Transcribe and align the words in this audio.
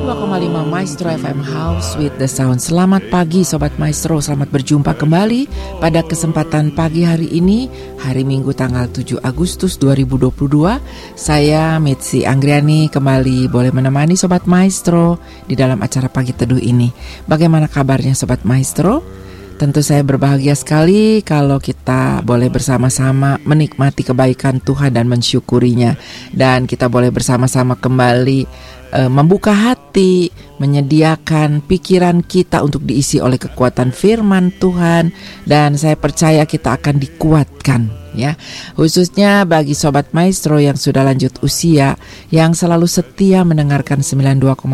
92,5 0.00 0.70
Maestro 0.70 1.12
FM 1.12 1.44
House 1.44 1.98
with 2.00 2.14
the 2.16 2.24
Sound. 2.24 2.62
Selamat 2.62 3.04
pagi 3.12 3.44
Sobat 3.44 3.74
Maestro. 3.76 4.16
Selamat 4.18 4.48
berjumpa 4.48 4.96
kembali 4.96 5.44
pada 5.76 6.00
kesempatan 6.00 6.72
pagi 6.72 7.04
hari 7.04 7.28
ini 7.30 7.66
Hari 8.00 8.24
Minggu 8.24 8.56
tanggal 8.56 8.88
7 8.88 9.20
Agustus 9.20 9.76
2022 9.76 10.80
Saya 11.18 11.76
Mitzi 11.78 12.24
Anggriani 12.24 12.88
kembali 12.88 13.52
boleh 13.52 13.70
menemani 13.70 14.16
Sobat 14.16 14.48
Maestro 14.48 15.20
Di 15.44 15.52
dalam 15.52 15.78
acara 15.84 16.08
pagi 16.08 16.32
teduh 16.32 16.58
ini. 16.58 16.88
Bagaimana 17.28 17.68
kabarnya 17.68 18.16
Sobat 18.16 18.42
Maestro? 18.48 19.02
Tentu 19.60 19.84
saya 19.84 20.00
berbahagia 20.00 20.56
sekali 20.56 21.20
kalau 21.20 21.60
kita 21.60 22.24
boleh 22.24 22.48
bersama-sama 22.48 23.36
menikmati 23.44 24.08
kebaikan 24.08 24.56
Tuhan 24.56 24.96
dan 24.96 25.04
mensyukurinya. 25.04 26.00
Dan 26.32 26.64
kita 26.64 26.88
boleh 26.88 27.12
bersama-sama 27.12 27.76
kembali 27.76 28.48
uh, 28.96 29.12
membuka 29.12 29.52
hati, 29.52 30.32
menyediakan 30.56 31.60
pikiran 31.60 32.24
kita 32.24 32.64
untuk 32.64 32.88
diisi 32.88 33.20
oleh 33.20 33.36
kekuatan 33.36 33.92
firman 33.92 34.48
Tuhan. 34.56 35.12
Dan 35.44 35.76
saya 35.76 36.00
percaya 36.00 36.48
kita 36.48 36.80
akan 36.80 36.96
dikuatkan 36.96 37.99
ya. 38.14 38.34
Khususnya 38.74 39.44
bagi 39.46 39.74
sobat 39.74 40.10
maestro 40.14 40.58
yang 40.58 40.78
sudah 40.78 41.06
lanjut 41.06 41.38
usia 41.42 41.94
yang 42.30 42.54
selalu 42.54 42.86
setia 42.86 43.42
mendengarkan 43.46 44.02
92,5 44.02 44.64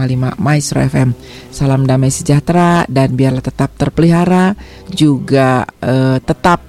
Maestro 0.41 0.79
FM. 0.83 1.12
Salam 1.51 1.85
damai 1.85 2.12
sejahtera 2.12 2.85
dan 2.87 3.17
biarlah 3.17 3.45
tetap 3.45 3.75
terpelihara 3.77 4.57
juga 4.93 5.65
uh, 5.83 6.19
tetap 6.21 6.62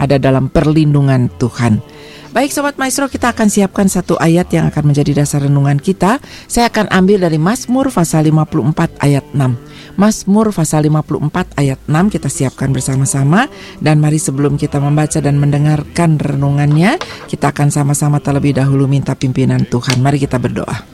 ada 0.00 0.16
dalam 0.16 0.48
perlindungan 0.48 1.28
Tuhan. 1.36 1.99
Baik 2.30 2.54
Sobat 2.54 2.78
Maestro 2.78 3.10
kita 3.10 3.34
akan 3.34 3.50
siapkan 3.50 3.90
satu 3.90 4.14
ayat 4.14 4.54
yang 4.54 4.70
akan 4.70 4.94
menjadi 4.94 5.18
dasar 5.18 5.42
renungan 5.42 5.82
kita. 5.82 6.22
Saya 6.46 6.70
akan 6.70 6.86
ambil 6.86 7.26
dari 7.26 7.42
Mazmur 7.42 7.90
pasal 7.90 8.22
54 8.30 9.02
ayat 9.02 9.26
6 9.34 9.98
Mazmur 9.98 10.54
pasal 10.54 10.86
54 10.86 11.58
ayat 11.58 11.82
6 11.90 12.14
kita 12.14 12.30
siapkan 12.30 12.70
bersama-sama. 12.70 13.50
Dan 13.82 13.98
mari 13.98 14.22
sebelum 14.22 14.54
kita 14.54 14.78
membaca 14.78 15.18
dan 15.18 15.42
mendengarkan 15.42 16.22
renungannya 16.22 17.02
Kita 17.26 17.50
akan 17.50 17.74
sama-sama 17.74 18.22
terlebih 18.22 18.54
dahulu 18.54 18.86
minta 18.86 19.18
pimpinan 19.18 19.66
Tuhan. 19.66 19.98
Mari 19.98 20.22
kita 20.22 20.38
berdoa. 20.38 20.86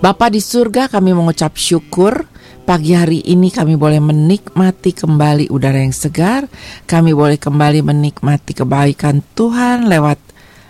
Bapa 0.00 0.32
di 0.32 0.40
surga 0.40 0.88
kami 0.88 1.12
mengucap 1.12 1.52
syukur 1.52 2.24
Pagi 2.66 2.98
hari 2.98 3.22
ini 3.22 3.54
kami 3.54 3.78
boleh 3.78 4.02
menikmati 4.02 4.90
kembali 4.90 5.54
udara 5.54 5.78
yang 5.78 5.94
segar, 5.94 6.50
kami 6.82 7.14
boleh 7.14 7.38
kembali 7.38 7.78
menikmati 7.78 8.58
kebaikan 8.58 9.22
Tuhan 9.38 9.86
lewat 9.86 10.18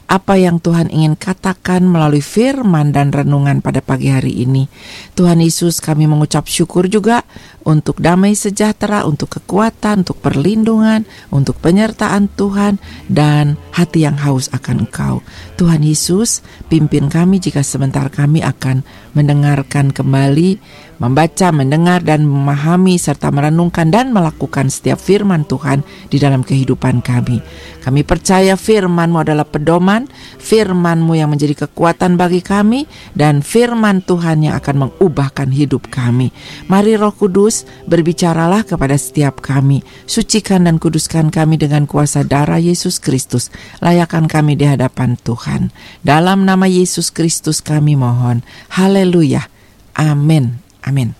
apa 0.06 0.38
yang 0.38 0.62
Tuhan 0.62 0.86
ingin 0.92 1.18
katakan 1.18 1.82
melalui 1.82 2.22
firman 2.22 2.94
dan 2.94 3.10
renungan 3.10 3.58
pada 3.58 3.82
pagi 3.82 4.12
hari 4.12 4.44
ini. 4.46 4.70
Tuhan 5.18 5.42
Yesus 5.42 5.82
kami 5.82 6.06
mengucap 6.06 6.46
syukur 6.46 6.86
juga 6.86 7.26
untuk 7.66 7.98
damai 7.98 8.38
sejahtera, 8.38 9.02
untuk 9.02 9.40
kekuatan, 9.40 10.06
untuk 10.06 10.22
perlindungan, 10.22 11.02
untuk 11.34 11.58
penyertaan 11.58 12.30
Tuhan 12.30 12.78
dan 13.10 13.58
hati 13.74 14.06
yang 14.06 14.14
haus 14.22 14.46
akan 14.54 14.86
Engkau. 14.86 15.26
Tuhan 15.58 15.82
Yesus, 15.82 16.46
pimpin 16.70 17.10
kami 17.10 17.42
jika 17.42 17.66
sebentar 17.66 18.06
kami 18.06 18.46
akan 18.46 18.86
mendengarkan 19.16 19.90
kembali 19.90 20.62
membaca, 20.96 21.52
mendengar, 21.52 22.00
dan 22.02 22.24
memahami 22.24 22.96
serta 22.96 23.28
merenungkan 23.28 23.92
dan 23.92 24.10
melakukan 24.12 24.72
setiap 24.72 24.96
firman 24.96 25.44
Tuhan 25.44 25.84
di 26.08 26.16
dalam 26.16 26.40
kehidupan 26.40 27.04
kami. 27.04 27.40
Kami 27.86 28.02
percaya 28.02 28.58
firman-Mu 28.58 29.22
adalah 29.22 29.46
pedoman, 29.46 30.10
firman-Mu 30.42 31.14
yang 31.14 31.30
menjadi 31.30 31.66
kekuatan 31.66 32.18
bagi 32.18 32.42
kami, 32.42 32.90
dan 33.14 33.46
firman 33.46 34.02
Tuhan 34.02 34.42
yang 34.42 34.58
akan 34.58 34.90
mengubahkan 34.90 35.54
hidup 35.54 35.86
kami. 35.86 36.34
Mari 36.66 36.98
Roh 36.98 37.14
Kudus, 37.14 37.62
berbicaralah 37.86 38.66
kepada 38.66 38.98
setiap 38.98 39.38
kami. 39.38 39.86
Sucikan 40.10 40.66
dan 40.66 40.82
kuduskan 40.82 41.30
kami 41.30 41.62
dengan 41.62 41.86
kuasa 41.86 42.26
darah 42.26 42.58
Yesus 42.58 42.98
Kristus. 42.98 43.54
Layakan 43.78 44.26
kami 44.26 44.58
di 44.58 44.66
hadapan 44.66 45.14
Tuhan. 45.14 45.70
Dalam 46.02 46.42
nama 46.42 46.66
Yesus 46.66 47.14
Kristus 47.14 47.62
kami 47.62 47.94
mohon. 47.94 48.42
Haleluya. 48.74 49.46
Amin. 49.94 50.65
Amin. 50.86 51.12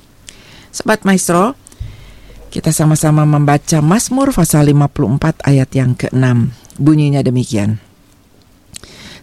Sobat 0.70 1.02
Maestro, 1.02 1.58
kita 2.54 2.70
sama-sama 2.70 3.26
membaca 3.26 3.82
Mazmur 3.82 4.30
pasal 4.30 4.70
54 4.70 5.42
ayat 5.42 5.70
yang 5.74 5.92
ke-6. 5.98 6.24
Bunyinya 6.78 7.20
demikian. 7.20 7.82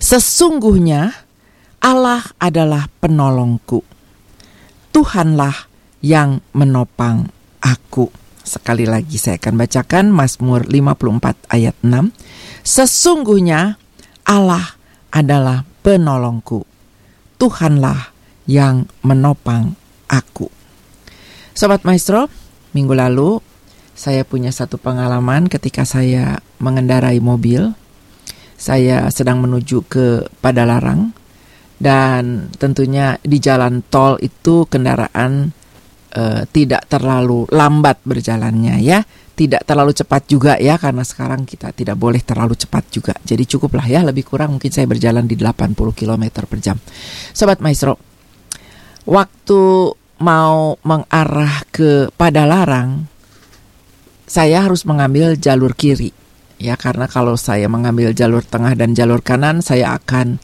Sesungguhnya 0.03 1.15
Allah 1.79 2.21
adalah 2.37 2.91
penolongku. 2.99 3.81
Tuhanlah 4.91 5.71
yang 6.03 6.43
menopang 6.51 7.31
aku. 7.63 8.11
Sekali 8.43 8.83
lagi 8.83 9.15
saya 9.15 9.39
akan 9.39 9.55
bacakan 9.55 10.05
Mazmur 10.11 10.67
54 10.67 11.47
ayat 11.47 11.75
6. 11.79 12.11
Sesungguhnya 12.67 13.79
Allah 14.27 14.75
adalah 15.09 15.63
penolongku. 15.81 16.67
Tuhanlah 17.39 18.11
yang 18.45 18.91
menopang 19.01 19.79
aku. 20.13 20.47
Sobat 21.53 21.85
Maestro, 21.85 22.29
minggu 22.73 22.93
lalu 22.97 23.37
saya 23.93 24.25
punya 24.25 24.49
satu 24.49 24.81
pengalaman 24.81 25.45
ketika 25.45 25.85
saya 25.85 26.41
mengendarai 26.57 27.21
mobil. 27.21 27.77
Saya 28.57 29.11
sedang 29.13 29.43
menuju 29.43 29.85
ke 29.85 30.25
Padalarang 30.41 31.11
dan 31.77 32.47
tentunya 32.55 33.19
di 33.19 33.37
jalan 33.37 33.83
tol 33.91 34.15
itu 34.23 34.63
kendaraan 34.71 35.51
uh, 36.15 36.41
tidak 36.47 36.87
terlalu 36.89 37.45
lambat 37.53 38.01
berjalannya 38.01 38.81
ya. 38.81 39.05
Tidak 39.33 39.65
terlalu 39.65 39.97
cepat 39.97 40.29
juga 40.29 40.53
ya 40.61 40.77
karena 40.77 41.01
sekarang 41.01 41.41
kita 41.41 41.73
tidak 41.73 41.97
boleh 41.97 42.21
terlalu 42.21 42.53
cepat 42.53 42.83
juga. 42.93 43.13
Jadi 43.17 43.49
cukuplah 43.49 43.85
ya 43.89 44.05
lebih 44.05 44.29
kurang 44.29 44.57
mungkin 44.57 44.69
saya 44.69 44.85
berjalan 44.85 45.25
di 45.25 45.33
80 45.33 45.73
km 45.73 46.23
per 46.45 46.59
jam. 46.61 46.77
Sobat 47.33 47.57
Maestro, 47.57 47.97
waktu 49.09 49.59
mau 50.23 50.79
mengarah 50.87 51.67
ke 51.67 52.07
Padalarang, 52.15 53.03
saya 54.23 54.63
harus 54.63 54.87
mengambil 54.87 55.35
jalur 55.35 55.75
kiri. 55.75 56.15
Ya, 56.63 56.79
karena 56.79 57.11
kalau 57.11 57.35
saya 57.35 57.67
mengambil 57.67 58.15
jalur 58.15 58.39
tengah 58.39 58.71
dan 58.71 58.95
jalur 58.95 59.19
kanan, 59.19 59.59
saya 59.59 59.99
akan 59.99 60.39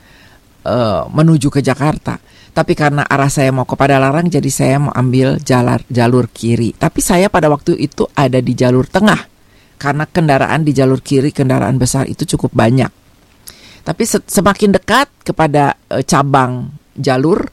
uh, 0.68 1.08
menuju 1.08 1.48
ke 1.48 1.64
Jakarta. 1.64 2.20
Tapi 2.52 2.76
karena 2.76 3.08
arah 3.08 3.32
saya 3.32 3.56
mau 3.56 3.64
ke 3.64 3.80
Padalarang, 3.80 4.28
jadi 4.28 4.52
saya 4.52 4.84
mau 4.84 4.92
ambil 4.92 5.40
jalur 5.40 5.80
jalur 5.88 6.28
kiri. 6.28 6.76
Tapi 6.76 7.00
saya 7.00 7.32
pada 7.32 7.48
waktu 7.48 7.80
itu 7.80 8.04
ada 8.12 8.44
di 8.44 8.52
jalur 8.52 8.84
tengah, 8.84 9.32
karena 9.80 10.04
kendaraan 10.04 10.68
di 10.68 10.76
jalur 10.76 11.00
kiri, 11.00 11.32
kendaraan 11.32 11.80
besar 11.80 12.04
itu 12.12 12.28
cukup 12.36 12.52
banyak. 12.52 12.92
Tapi 13.88 14.04
semakin 14.04 14.76
dekat 14.76 15.08
kepada 15.24 15.80
uh, 15.88 16.04
cabang 16.04 16.68
jalur, 17.00 17.48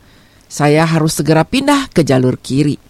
saya 0.56 0.88
harus 0.88 1.20
segera 1.20 1.44
pindah 1.44 1.92
ke 1.92 2.00
jalur 2.00 2.40
kiri. 2.40 2.80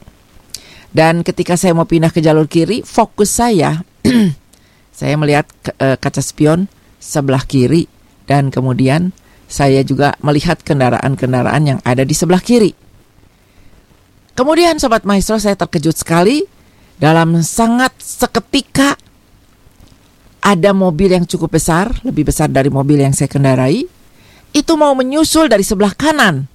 Dan 0.94 1.26
ketika 1.26 1.58
saya 1.58 1.74
mau 1.74 1.82
pindah 1.82 2.14
ke 2.14 2.22
jalur 2.22 2.46
kiri, 2.46 2.86
fokus 2.86 3.34
saya, 3.42 3.82
saya 4.98 5.18
melihat 5.18 5.50
uh, 5.82 5.98
kaca 5.98 6.22
spion 6.22 6.70
sebelah 7.02 7.42
kiri 7.42 7.90
dan 8.30 8.54
kemudian 8.54 9.10
saya 9.50 9.82
juga 9.82 10.14
melihat 10.22 10.62
kendaraan-kendaraan 10.62 11.62
yang 11.66 11.78
ada 11.82 12.06
di 12.06 12.14
sebelah 12.14 12.38
kiri. 12.38 12.70
Kemudian 14.38 14.78
sobat 14.78 15.02
maestro 15.02 15.42
saya 15.42 15.58
terkejut 15.58 15.98
sekali 15.98 16.46
dalam 17.02 17.42
sangat 17.42 17.98
seketika 17.98 18.94
ada 20.38 20.70
mobil 20.70 21.10
yang 21.10 21.26
cukup 21.26 21.58
besar, 21.58 21.90
lebih 22.06 22.30
besar 22.30 22.46
dari 22.46 22.70
mobil 22.70 23.02
yang 23.02 23.10
saya 23.10 23.26
kendarai, 23.26 23.82
itu 24.54 24.72
mau 24.78 24.94
menyusul 24.94 25.50
dari 25.50 25.66
sebelah 25.66 25.90
kanan. 25.98 26.46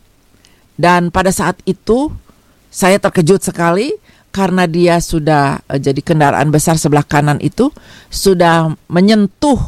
Dan 0.76 1.12
pada 1.14 1.30
saat 1.30 1.60
itu 1.68 2.12
saya 2.72 2.98
terkejut 2.98 3.44
sekali 3.44 3.92
karena 4.32 4.64
dia 4.64 4.98
sudah 5.04 5.60
uh, 5.68 5.80
jadi 5.80 6.00
kendaraan 6.00 6.50
besar 6.50 6.80
sebelah 6.80 7.04
kanan 7.04 7.38
itu 7.44 7.68
sudah 8.08 8.72
menyentuh 8.88 9.60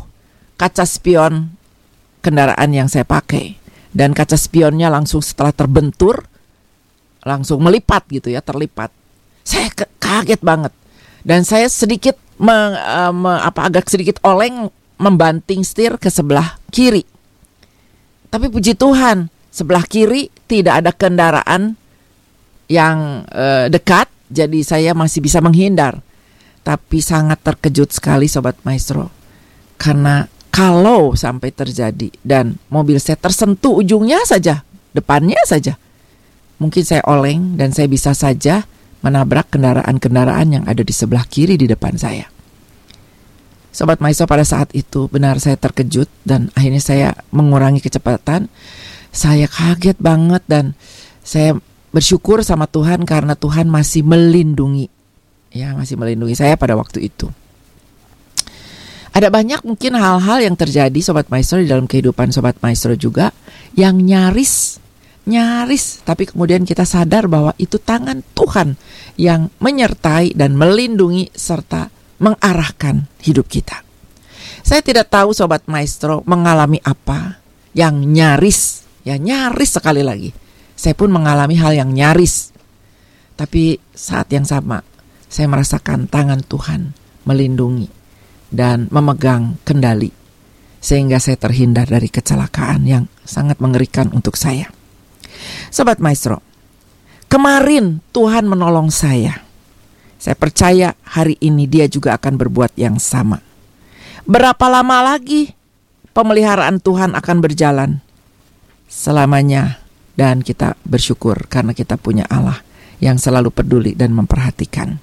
kaca 0.55 0.87
spion 0.87 1.51
kendaraan 2.23 2.71
yang 2.71 2.87
saya 2.87 3.03
pakai. 3.03 3.59
Dan 3.93 4.15
kaca 4.15 4.39
spionnya 4.39 4.89
langsung 4.89 5.21
setelah 5.21 5.53
terbentur 5.53 6.25
langsung 7.23 7.61
melipat 7.61 8.07
gitu 8.09 8.31
ya 8.31 8.41
terlipat. 8.41 8.89
Saya 9.43 9.69
kaget 9.99 10.41
banget. 10.41 10.73
Dan 11.23 11.43
saya 11.47 11.67
sedikit 11.67 12.15
me, 12.39 12.55
uh, 12.79 13.11
me, 13.15 13.31
apa 13.39 13.67
agak 13.67 13.91
sedikit 13.91 14.19
oleng 14.23 14.71
membanting 14.97 15.61
setir 15.67 15.99
ke 15.99 16.07
sebelah 16.07 16.57
kiri. 16.71 17.03
Tapi 18.31 18.49
puji 18.49 18.73
Tuhan 18.79 19.32
sebelah 19.53 19.85
kiri 19.85 20.33
tidak 20.49 20.81
ada 20.81 20.91
kendaraan 20.91 21.77
yang 22.65 23.29
uh, 23.29 23.69
dekat, 23.69 24.09
jadi 24.33 24.59
saya 24.65 24.91
masih 24.97 25.21
bisa 25.21 25.37
menghindar. 25.45 26.01
Tapi 26.65 27.03
sangat 27.03 27.37
terkejut 27.45 27.93
sekali 27.93 28.25
sobat 28.25 28.57
maestro. 28.65 29.13
Karena 29.77 30.25
kalau 30.49 31.13
sampai 31.13 31.53
terjadi 31.53 32.09
dan 32.25 32.57
mobil 32.73 32.97
saya 32.97 33.19
tersentuh 33.19 33.77
ujungnya 33.77 34.25
saja, 34.25 34.65
depannya 34.95 35.37
saja, 35.45 35.77
mungkin 36.57 36.81
saya 36.81 37.03
oleng 37.05 37.59
dan 37.59 37.75
saya 37.75 37.85
bisa 37.91 38.15
saja 38.17 38.65
menabrak 39.03 39.51
kendaraan-kendaraan 39.51 40.47
yang 40.49 40.63
ada 40.63 40.79
di 40.79 40.95
sebelah 40.95 41.27
kiri 41.27 41.59
di 41.59 41.67
depan 41.67 41.99
saya. 41.99 42.31
Sobat 43.73 43.99
Maestro 43.99 44.29
pada 44.29 44.45
saat 44.45 44.69
itu 44.71 45.09
benar 45.09 45.41
saya 45.41 45.57
terkejut 45.57 46.07
dan 46.23 46.53
akhirnya 46.55 46.79
saya 46.79 47.09
mengurangi 47.33 47.81
kecepatan. 47.83 48.47
Saya 49.13 49.45
kaget 49.45 50.01
banget 50.01 50.41
dan 50.49 50.73
saya 51.21 51.55
bersyukur 51.93 52.41
sama 52.41 52.65
Tuhan 52.65 53.05
karena 53.05 53.37
Tuhan 53.37 53.69
masih 53.69 54.01
melindungi. 54.01 54.89
Ya, 55.53 55.77
masih 55.77 56.01
melindungi 56.01 56.33
saya 56.33 56.57
pada 56.57 56.73
waktu 56.73 57.05
itu. 57.05 57.29
Ada 59.13 59.29
banyak 59.29 59.61
mungkin 59.61 59.93
hal-hal 59.93 60.41
yang 60.41 60.57
terjadi 60.57 60.97
Sobat 60.97 61.29
Maestro 61.29 61.61
di 61.61 61.69
dalam 61.69 61.85
kehidupan 61.85 62.33
Sobat 62.33 62.57
Maestro 62.65 62.97
juga 62.97 63.29
yang 63.77 64.01
nyaris 64.01 64.81
nyaris 65.23 66.03
tapi 66.03 66.27
kemudian 66.27 66.67
kita 66.67 66.83
sadar 66.83 67.31
bahwa 67.31 67.55
itu 67.55 67.79
tangan 67.79 68.25
Tuhan 68.35 68.75
yang 69.15 69.47
menyertai 69.61 70.35
dan 70.35 70.57
melindungi 70.57 71.31
serta 71.31 71.87
mengarahkan 72.19 73.07
hidup 73.23 73.47
kita. 73.47 73.83
Saya 74.63 74.79
tidak 74.79 75.11
tahu 75.11 75.35
sobat 75.35 75.67
maestro 75.67 76.23
mengalami 76.23 76.79
apa 76.87 77.43
yang 77.75 77.99
nyaris, 77.99 78.82
ya 79.03 79.19
nyaris 79.19 79.79
sekali 79.79 80.01
lagi. 80.03 80.31
Saya 80.73 80.97
pun 80.97 81.13
mengalami 81.13 81.55
hal 81.59 81.77
yang 81.77 81.93
nyaris. 81.93 82.51
Tapi 83.37 83.77
saat 83.93 84.31
yang 84.33 84.43
sama 84.43 84.81
saya 85.29 85.49
merasakan 85.49 86.05
tangan 86.05 86.45
Tuhan 86.45 86.93
melindungi 87.25 87.89
dan 88.53 88.85
memegang 88.93 89.57
kendali 89.65 90.13
sehingga 90.83 91.17
saya 91.17 91.39
terhindar 91.39 91.87
dari 91.87 92.11
kecelakaan 92.11 92.83
yang 92.83 93.07
sangat 93.23 93.57
mengerikan 93.63 94.11
untuk 94.11 94.35
saya. 94.35 94.67
Sobat 95.71 95.97
Maestro, 96.03 96.43
kemarin 97.31 98.03
Tuhan 98.11 98.45
menolong 98.45 98.91
saya. 98.91 99.41
Saya 100.19 100.35
percaya 100.35 100.95
hari 101.07 101.39
ini 101.39 101.67
dia 101.67 101.87
juga 101.87 102.15
akan 102.19 102.35
berbuat 102.35 102.75
yang 102.75 102.99
sama. 102.99 103.39
Berapa 104.23 104.71
lama 104.71 105.15
lagi 105.15 105.51
pemeliharaan 106.11 106.79
Tuhan 106.79 107.15
akan 107.15 107.37
berjalan? 107.43 107.99
Selamanya 108.93 109.81
dan 110.13 110.45
kita 110.45 110.77
bersyukur 110.85 111.49
karena 111.49 111.73
kita 111.73 111.97
punya 111.97 112.29
Allah 112.29 112.61
yang 113.01 113.17
selalu 113.17 113.49
peduli 113.49 113.97
dan 113.97 114.13
memperhatikan. 114.13 115.01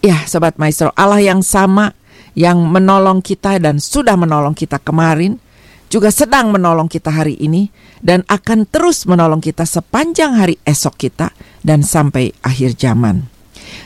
Ya, 0.00 0.24
sobat 0.24 0.56
maestro, 0.56 0.88
Allah 0.96 1.20
yang 1.20 1.44
sama 1.44 1.92
yang 2.32 2.56
menolong 2.72 3.20
kita 3.20 3.60
dan 3.60 3.76
sudah 3.84 4.16
menolong 4.16 4.56
kita 4.56 4.80
kemarin 4.80 5.36
juga 5.92 6.08
sedang 6.08 6.56
menolong 6.56 6.88
kita 6.88 7.12
hari 7.12 7.36
ini 7.36 7.68
dan 8.00 8.24
akan 8.32 8.64
terus 8.64 9.04
menolong 9.04 9.44
kita 9.44 9.68
sepanjang 9.68 10.40
hari 10.40 10.56
esok 10.64 10.96
kita 10.96 11.36
dan 11.60 11.84
sampai 11.84 12.32
akhir 12.40 12.80
zaman. 12.80 13.28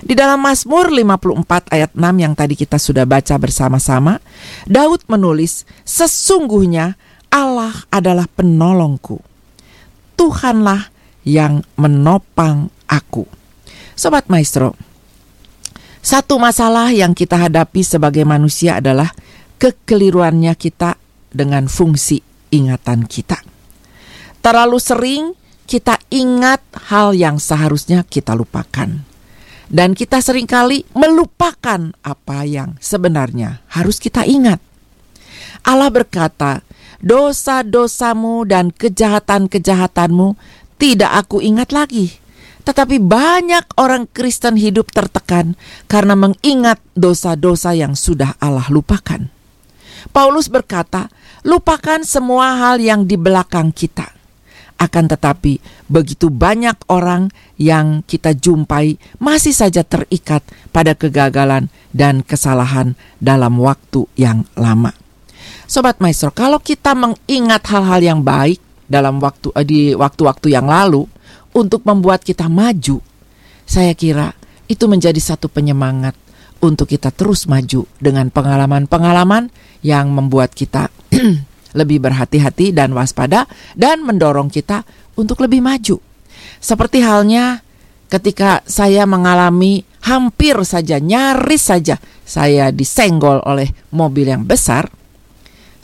Di 0.05 0.15
dalam 0.15 0.39
Mazmur 0.39 0.93
54 0.93 1.73
ayat 1.75 1.91
6 1.97 2.23
yang 2.23 2.37
tadi 2.37 2.55
kita 2.55 2.77
sudah 2.77 3.09
baca 3.09 3.35
bersama-sama, 3.41 4.21
Daud 4.69 5.03
menulis, 5.09 5.65
"Sesungguhnya 5.83 6.95
Allah 7.35 7.75
adalah 7.91 8.31
penolongku. 8.31 9.19
Tuhanlah 10.15 10.95
yang 11.27 11.67
menopang 11.75 12.71
aku." 12.87 13.27
Sobat 13.99 14.31
Maestro, 14.31 14.79
satu 15.99 16.39
masalah 16.39 16.95
yang 16.95 17.11
kita 17.11 17.35
hadapi 17.35 17.83
sebagai 17.83 18.23
manusia 18.23 18.79
adalah 18.79 19.11
kekeliruannya 19.59 20.55
kita 20.55 20.95
dengan 21.35 21.67
fungsi 21.67 22.23
ingatan 22.55 23.11
kita. 23.11 23.43
Terlalu 24.45 24.79
sering 24.79 25.23
kita 25.65 25.97
ingat 26.13 26.61
hal 26.93 27.17
yang 27.17 27.41
seharusnya 27.41 28.05
kita 28.05 28.37
lupakan. 28.37 29.03
Dan 29.65 29.97
kita 29.97 30.21
sering 30.21 30.45
kali 30.45 30.85
melupakan 30.93 31.91
apa 32.05 32.39
yang 32.45 32.77
sebenarnya 32.79 33.65
harus 33.73 33.97
kita 33.97 34.29
ingat. 34.29 34.61
Allah 35.65 35.89
berkata, 35.89 36.61
dosa-dosamu 37.05 38.49
dan 38.49 38.73
kejahatan-kejahatanmu 38.73 40.35
tidak 40.81 41.13
aku 41.13 41.45
ingat 41.45 41.71
lagi. 41.71 42.17
Tetapi 42.65 42.97
banyak 42.97 43.77
orang 43.77 44.09
Kristen 44.09 44.57
hidup 44.57 44.89
tertekan 44.89 45.53
karena 45.85 46.17
mengingat 46.17 46.81
dosa-dosa 46.97 47.77
yang 47.77 47.93
sudah 47.93 48.41
Allah 48.41 48.65
lupakan. 48.73 49.29
Paulus 50.17 50.49
berkata, 50.49 51.13
lupakan 51.45 52.01
semua 52.09 52.57
hal 52.57 52.81
yang 52.81 53.05
di 53.05 53.21
belakang 53.21 53.69
kita. 53.69 54.09
Akan 54.81 55.07
tetapi, 55.07 55.61
begitu 55.87 56.33
banyak 56.33 56.89
orang 56.89 57.31
yang 57.61 58.03
kita 58.09 58.33
jumpai 58.35 58.97
masih 59.21 59.55
saja 59.55 59.85
terikat 59.85 60.43
pada 60.75 60.97
kegagalan 60.97 61.69
dan 61.95 62.25
kesalahan 62.25 62.97
dalam 63.21 63.61
waktu 63.61 64.09
yang 64.19 64.49
lama. 64.59 65.04
Sobat 65.65 65.97
Maestro, 65.97 66.29
kalau 66.29 66.61
kita 66.61 66.93
mengingat 66.93 67.65
hal-hal 67.73 68.01
yang 68.05 68.21
baik 68.21 68.61
dalam 68.85 69.17
waktu 69.17 69.49
eh, 69.57 69.65
di 69.65 69.81
waktu-waktu 69.97 70.53
yang 70.53 70.69
lalu 70.69 71.09
untuk 71.57 71.89
membuat 71.89 72.21
kita 72.21 72.53
maju, 72.53 73.01
saya 73.65 73.97
kira 73.97 74.37
itu 74.69 74.85
menjadi 74.85 75.17
satu 75.17 75.49
penyemangat 75.49 76.13
untuk 76.61 76.89
kita 76.89 77.13
terus 77.13 77.49
maju 77.49 77.89
dengan 77.97 78.29
pengalaman-pengalaman 78.29 79.49
yang 79.81 80.13
membuat 80.13 80.53
kita 80.53 80.93
lebih 81.79 82.01
berhati-hati 82.01 82.73
dan 82.77 82.93
waspada 82.93 83.49
dan 83.73 84.05
mendorong 84.05 84.53
kita 84.53 84.85
untuk 85.17 85.41
lebih 85.45 85.65
maju. 85.65 85.97
Seperti 86.61 87.01
halnya 87.01 87.65
ketika 88.13 88.61
saya 88.69 89.09
mengalami 89.09 89.81
hampir 90.05 90.61
saja 90.69 91.01
nyaris 91.01 91.73
saja 91.73 91.97
saya 92.25 92.69
disenggol 92.69 93.41
oleh 93.45 93.69
mobil 93.93 94.29
yang 94.29 94.45
besar, 94.45 94.89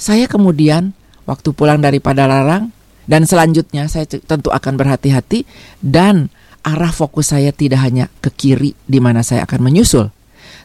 saya 0.00 0.24
kemudian 0.24 0.96
waktu 1.28 1.52
pulang 1.52 1.84
daripada 1.84 2.24
larang 2.24 2.72
dan 3.04 3.28
selanjutnya 3.28 3.84
saya 3.84 4.08
tentu 4.08 4.48
akan 4.48 4.80
berhati-hati 4.80 5.44
dan 5.84 6.32
arah 6.64 6.88
fokus 6.88 7.36
saya 7.36 7.52
tidak 7.52 7.84
hanya 7.84 8.08
ke 8.24 8.32
kiri 8.32 8.72
di 8.88 8.96
mana 8.96 9.20
saya 9.20 9.44
akan 9.44 9.60
menyusul, 9.60 10.08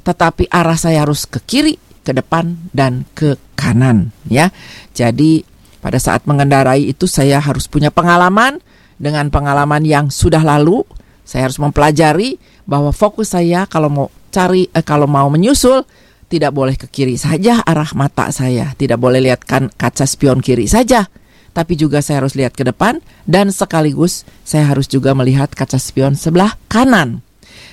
tetapi 0.08 0.48
arah 0.48 0.80
saya 0.80 1.04
harus 1.04 1.28
ke 1.28 1.44
kiri 1.44 1.76
ke 2.08 2.16
depan 2.16 2.56
dan 2.72 3.04
ke 3.12 3.36
kanan 3.60 4.16
ya. 4.32 4.56
Jadi 4.96 5.44
pada 5.84 6.00
saat 6.00 6.24
mengendarai 6.24 6.88
itu 6.88 7.04
saya 7.04 7.44
harus 7.44 7.68
punya 7.68 7.92
pengalaman 7.92 8.64
dengan 8.96 9.28
pengalaman 9.28 9.84
yang 9.84 10.08
sudah 10.08 10.40
lalu. 10.40 10.88
Saya 11.26 11.50
harus 11.50 11.58
mempelajari 11.58 12.38
bahwa 12.70 12.94
fokus 12.94 13.34
saya 13.34 13.66
kalau 13.66 13.90
mau 13.90 14.08
cari 14.30 14.70
eh, 14.70 14.86
kalau 14.86 15.10
mau 15.10 15.26
menyusul 15.28 15.82
tidak 16.26 16.52
boleh 16.52 16.76
ke 16.76 16.90
kiri 16.90 17.16
saja 17.16 17.62
arah 17.62 17.90
mata 17.94 18.30
saya, 18.34 18.74
tidak 18.76 18.98
boleh 18.98 19.22
lihat 19.22 19.46
kan 19.46 19.70
kaca 19.74 20.06
spion 20.10 20.42
kiri 20.42 20.66
saja. 20.66 21.08
Tapi 21.56 21.80
juga 21.80 22.04
saya 22.04 22.20
harus 22.20 22.36
lihat 22.36 22.52
ke 22.52 22.68
depan 22.68 23.00
dan 23.24 23.48
sekaligus 23.48 24.28
saya 24.44 24.68
harus 24.68 24.92
juga 24.92 25.16
melihat 25.16 25.48
kaca 25.56 25.80
spion 25.80 26.20
sebelah 26.20 26.60
kanan. 26.68 27.24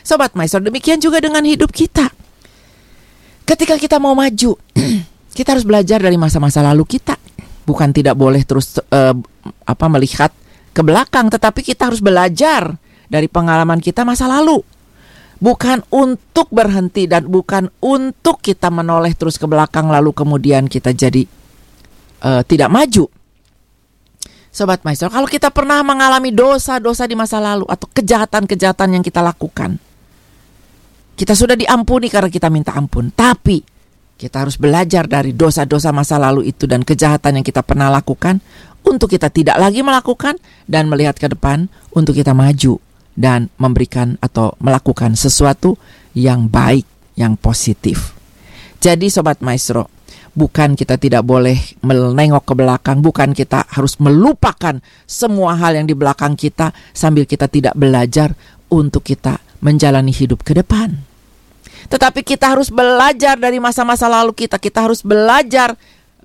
Sobat 0.07 0.39
Maestro, 0.39 0.63
demikian 0.63 1.03
juga 1.03 1.19
dengan 1.19 1.43
hidup 1.43 1.75
kita. 1.75 2.11
Ketika 3.43 3.75
kita 3.75 3.99
mau 3.99 4.15
maju, 4.15 4.55
kita 5.37 5.49
harus 5.59 5.67
belajar 5.67 5.99
dari 5.99 6.15
masa-masa 6.15 6.63
lalu 6.63 6.87
kita. 6.87 7.19
Bukan 7.63 7.95
tidak 7.95 8.19
boleh 8.19 8.43
terus 8.43 8.79
uh, 8.79 9.15
apa 9.67 9.87
melihat 9.91 10.31
ke 10.75 10.83
belakang, 10.83 11.31
tetapi 11.31 11.63
kita 11.63 11.91
harus 11.91 12.03
belajar 12.03 12.79
dari 13.07 13.27
pengalaman 13.27 13.79
kita 13.79 14.03
masa 14.03 14.31
lalu. 14.31 14.63
Bukan 15.43 15.83
untuk 15.91 16.47
berhenti 16.55 17.11
dan 17.11 17.27
bukan 17.27 17.67
untuk 17.83 18.39
kita 18.39 18.71
menoleh 18.71 19.11
terus 19.19 19.43
ke 19.43 19.51
belakang 19.51 19.91
lalu 19.91 20.15
kemudian 20.15 20.71
kita 20.71 20.95
jadi 20.95 21.27
uh, 22.23 22.47
tidak 22.47 22.71
maju. 22.71 23.11
Sobat 24.53 24.87
Maestro, 24.87 25.11
kalau 25.11 25.27
kita 25.27 25.51
pernah 25.51 25.83
mengalami 25.83 26.31
dosa-dosa 26.31 27.11
di 27.11 27.19
masa 27.19 27.43
lalu 27.43 27.67
atau 27.67 27.89
kejahatan-kejahatan 27.91 29.01
yang 29.01 29.03
kita 29.03 29.19
lakukan, 29.19 29.81
kita 31.19 31.35
sudah 31.35 31.59
diampuni 31.59 32.07
karena 32.07 32.31
kita 32.31 32.47
minta 32.47 32.77
ampun. 32.77 33.11
Tapi 33.11 33.65
kita 34.15 34.47
harus 34.47 34.55
belajar 34.55 35.11
dari 35.11 35.35
dosa-dosa 35.35 35.91
masa 35.91 36.23
lalu 36.23 36.55
itu 36.55 36.71
dan 36.71 36.87
kejahatan 36.87 37.43
yang 37.43 37.47
kita 37.49 37.67
pernah 37.67 37.91
lakukan 37.91 38.39
untuk 38.87 39.11
kita 39.11 39.27
tidak 39.27 39.59
lagi 39.59 39.83
melakukan 39.83 40.39
dan 40.71 40.87
melihat 40.87 41.19
ke 41.19 41.27
depan 41.27 41.67
untuk 41.91 42.15
kita 42.15 42.31
maju 42.31 42.79
dan 43.13 43.53
memberikan 43.61 44.17
atau 44.21 44.57
melakukan 44.61 45.17
sesuatu 45.17 45.77
yang 46.17 46.49
baik, 46.49 46.85
yang 47.17 47.37
positif. 47.37 48.17
Jadi 48.83 49.13
sobat 49.13 49.39
maestro, 49.45 49.87
bukan 50.33 50.75
kita 50.75 50.97
tidak 50.97 51.23
boleh 51.23 51.57
menengok 51.85 52.45
ke 52.49 52.55
belakang, 52.57 52.99
bukan 53.05 53.37
kita 53.37 53.69
harus 53.69 54.01
melupakan 54.01 54.81
semua 55.05 55.55
hal 55.61 55.77
yang 55.77 55.87
di 55.87 55.95
belakang 55.95 56.35
kita 56.35 56.73
sambil 56.97 57.29
kita 57.29 57.47
tidak 57.47 57.77
belajar 57.77 58.33
untuk 58.73 59.05
kita 59.05 59.39
menjalani 59.61 60.11
hidup 60.11 60.43
ke 60.43 60.57
depan. 60.57 60.97
Tetapi 61.93 62.25
kita 62.25 62.57
harus 62.57 62.73
belajar 62.73 63.37
dari 63.37 63.61
masa-masa 63.61 64.09
lalu 64.09 64.33
kita. 64.33 64.57
Kita 64.57 64.87
harus 64.87 65.05
belajar 65.05 65.77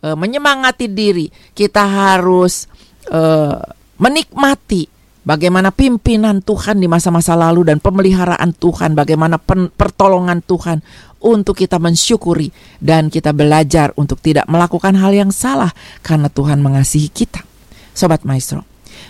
uh, 0.02 0.16
menyemangati 0.16 0.88
diri. 0.88 1.28
Kita 1.52 1.84
harus 1.84 2.70
uh, 3.12 3.60
menikmati 3.98 4.97
bagaimana 5.28 5.76
pimpinan 5.76 6.40
Tuhan 6.40 6.80
di 6.80 6.88
masa-masa 6.88 7.36
lalu 7.36 7.68
dan 7.68 7.84
pemeliharaan 7.84 8.56
Tuhan, 8.56 8.96
bagaimana 8.96 9.36
pertolongan 9.76 10.40
Tuhan 10.40 10.80
untuk 11.20 11.60
kita 11.60 11.76
mensyukuri 11.76 12.56
dan 12.80 13.12
kita 13.12 13.36
belajar 13.36 13.92
untuk 14.00 14.24
tidak 14.24 14.48
melakukan 14.48 14.96
hal 14.96 15.12
yang 15.12 15.36
salah 15.36 15.76
karena 16.00 16.32
Tuhan 16.32 16.64
mengasihi 16.64 17.12
kita. 17.12 17.44
Sobat 17.92 18.24
Maestro, 18.24 18.64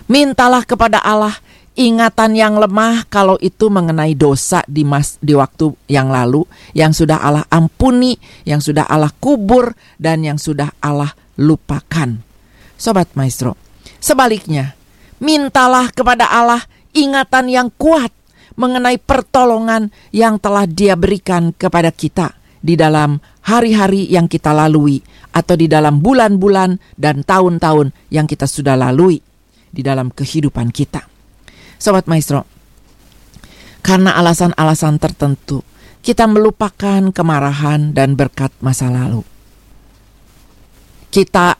mintalah 0.09 0.65
kepada 0.65 0.97
Allah 1.05 1.37
ingatan 1.77 2.33
yang 2.33 2.57
lemah 2.57 3.05
kalau 3.05 3.37
itu 3.37 3.69
mengenai 3.69 4.17
dosa 4.17 4.65
di 4.65 4.81
mas 4.81 5.21
di 5.21 5.37
waktu 5.37 5.69
yang 5.85 6.09
lalu 6.09 6.41
yang 6.73 6.89
sudah 6.89 7.21
Allah 7.21 7.45
ampuni, 7.53 8.17
yang 8.49 8.57
sudah 8.57 8.89
Allah 8.89 9.13
kubur 9.21 9.77
dan 10.01 10.25
yang 10.25 10.41
sudah 10.41 10.73
Allah 10.81 11.13
lupakan. 11.37 12.17
Sobat 12.79 13.13
Maestro, 13.13 13.53
sebaliknya 14.01 14.73
mintalah 15.17 15.89
kepada 15.93 16.29
Allah 16.29 16.61
ingatan 16.93 17.49
yang 17.49 17.67
kuat 17.75 18.09
mengenai 18.57 18.97
pertolongan 18.97 19.93
yang 20.09 20.41
telah 20.41 20.65
Dia 20.65 20.97
berikan 20.97 21.53
kepada 21.53 21.93
kita 21.93 22.33
di 22.57 22.73
dalam 22.73 23.21
hari-hari 23.45 24.09
yang 24.09 24.25
kita 24.25 24.49
lalui 24.51 24.99
atau 25.29 25.53
di 25.53 25.69
dalam 25.69 26.01
bulan-bulan 26.01 26.97
dan 26.97 27.21
tahun-tahun 27.21 27.93
yang 28.09 28.25
kita 28.25 28.49
sudah 28.49 28.73
lalui 28.73 29.21
di 29.69 29.81
dalam 29.85 30.09
kehidupan 30.09 30.73
kita. 30.73 31.05
Sobat 31.77 32.09
Maestro, 32.09 32.41
karena 33.85 34.17
alasan-alasan 34.17 34.97
tertentu 34.97 35.61
kita 36.01 36.23
melupakan 36.23 37.11
kemarahan 37.11 37.91
dan 37.91 38.15
berkat 38.15 38.49
masa 38.63 38.87
lalu. 38.87 39.27
Kita 41.11 41.59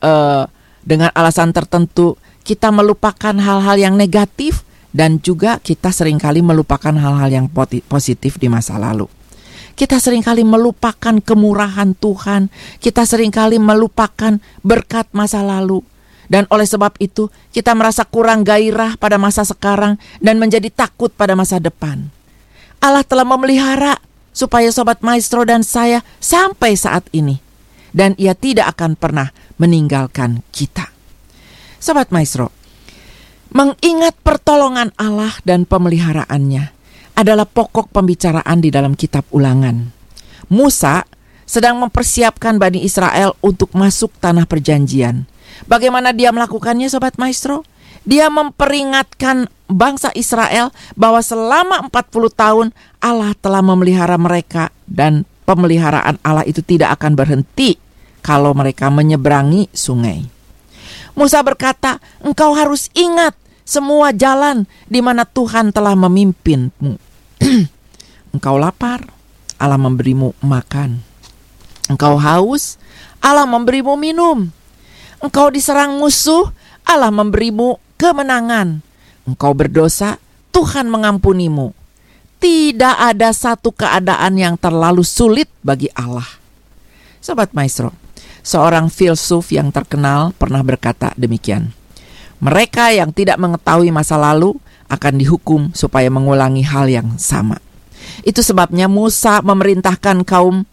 uh, 0.00 0.44
dengan 0.80 1.12
alasan 1.12 1.52
tertentu 1.52 2.16
kita 2.42 2.74
melupakan 2.74 3.34
hal-hal 3.34 3.76
yang 3.78 3.94
negatif 3.94 4.66
dan 4.92 5.18
juga 5.18 5.56
kita 5.58 5.88
sering 5.88 6.20
kali 6.20 6.44
melupakan 6.44 6.92
hal-hal 6.92 7.30
yang 7.32 7.46
positif 7.88 8.36
di 8.36 8.52
masa 8.52 8.76
lalu. 8.76 9.08
Kita 9.72 9.96
sering 9.96 10.20
kali 10.20 10.44
melupakan 10.44 11.16
kemurahan 11.24 11.96
Tuhan, 11.96 12.52
kita 12.76 13.08
sering 13.08 13.32
kali 13.32 13.56
melupakan 13.56 14.36
berkat 14.60 15.08
masa 15.16 15.40
lalu. 15.40 15.80
Dan 16.28 16.44
oleh 16.52 16.68
sebab 16.68 16.92
itu, 17.00 17.32
kita 17.56 17.72
merasa 17.72 18.04
kurang 18.04 18.44
gairah 18.44 19.00
pada 19.00 19.16
masa 19.16 19.48
sekarang 19.48 19.96
dan 20.20 20.36
menjadi 20.36 20.68
takut 20.68 21.08
pada 21.08 21.32
masa 21.32 21.56
depan. 21.56 22.12
Allah 22.84 23.04
telah 23.04 23.24
memelihara 23.24 23.96
supaya 24.32 24.68
sobat 24.68 25.00
maestro 25.00 25.44
dan 25.48 25.64
saya 25.64 26.04
sampai 26.20 26.76
saat 26.76 27.08
ini. 27.16 27.40
Dan 27.92 28.16
ia 28.16 28.32
tidak 28.32 28.76
akan 28.76 28.96
pernah 28.96 29.28
meninggalkan 29.60 30.40
kita. 30.52 30.91
Sobat 31.82 32.14
maestro, 32.14 32.54
mengingat 33.50 34.14
pertolongan 34.22 34.94
Allah 34.94 35.34
dan 35.42 35.66
pemeliharaannya 35.66 36.70
adalah 37.18 37.42
pokok 37.42 37.90
pembicaraan 37.90 38.62
di 38.62 38.70
dalam 38.70 38.94
kitab 38.94 39.26
ulangan. 39.34 39.90
Musa 40.46 41.02
sedang 41.42 41.82
mempersiapkan 41.82 42.54
Bani 42.62 42.86
Israel 42.86 43.34
untuk 43.42 43.74
masuk 43.74 44.14
tanah 44.22 44.46
perjanjian. 44.46 45.26
Bagaimana 45.66 46.14
dia 46.14 46.30
melakukannya 46.30 46.86
Sobat 46.86 47.18
Maestro? 47.18 47.66
Dia 48.06 48.30
memperingatkan 48.30 49.50
bangsa 49.66 50.14
Israel 50.14 50.70
bahwa 50.94 51.18
selama 51.18 51.90
40 51.90 52.30
tahun 52.30 52.66
Allah 53.02 53.34
telah 53.42 53.58
memelihara 53.58 54.14
mereka 54.22 54.70
dan 54.86 55.26
pemeliharaan 55.50 56.22
Allah 56.22 56.46
itu 56.46 56.62
tidak 56.62 56.94
akan 56.94 57.18
berhenti 57.18 57.74
kalau 58.22 58.54
mereka 58.54 58.86
menyeberangi 58.86 59.66
sungai. 59.74 60.31
Musa 61.12 61.44
berkata, 61.44 62.00
"Engkau 62.24 62.56
harus 62.56 62.88
ingat 62.96 63.36
semua 63.62 64.10
jalan 64.12 64.66
di 64.90 65.00
mana 65.00 65.22
Tuhan 65.24 65.70
telah 65.70 65.94
memimpinmu. 65.94 66.98
Engkau 68.34 68.56
lapar, 68.58 69.06
Allah 69.58 69.78
memberimu 69.78 70.34
makan. 70.42 70.98
Engkau 71.86 72.18
haus, 72.18 72.78
Allah 73.22 73.46
memberimu 73.46 73.94
minum. 73.94 74.50
Engkau 75.22 75.50
diserang 75.54 75.98
musuh, 76.02 76.50
Allah 76.82 77.14
memberimu 77.14 77.78
kemenangan. 77.94 78.82
Engkau 79.22 79.54
berdosa, 79.54 80.18
Tuhan 80.50 80.90
mengampunimu. 80.90 81.70
Tidak 82.42 82.96
ada 82.98 83.30
satu 83.30 83.70
keadaan 83.70 84.34
yang 84.34 84.58
terlalu 84.58 85.06
sulit 85.06 85.46
bagi 85.62 85.86
Allah. 85.94 86.26
Sobat 87.22 87.54
Maestro, 87.54 87.94
seorang 88.42 88.90
filsuf 88.90 89.54
yang 89.54 89.70
terkenal 89.70 90.34
pernah 90.36 90.60
berkata 90.60 91.14
demikian. 91.14 91.72
Mereka 92.42 92.90
yang 92.98 93.14
tidak 93.14 93.38
mengetahui 93.38 93.94
masa 93.94 94.18
lalu 94.18 94.58
akan 94.90 95.14
dihukum 95.16 95.60
supaya 95.72 96.10
mengulangi 96.10 96.66
hal 96.66 96.90
yang 96.90 97.14
sama. 97.16 97.56
Itu 98.26 98.42
sebabnya 98.42 98.90
Musa 98.90 99.40
memerintahkan 99.40 100.26
kaum 100.26 100.66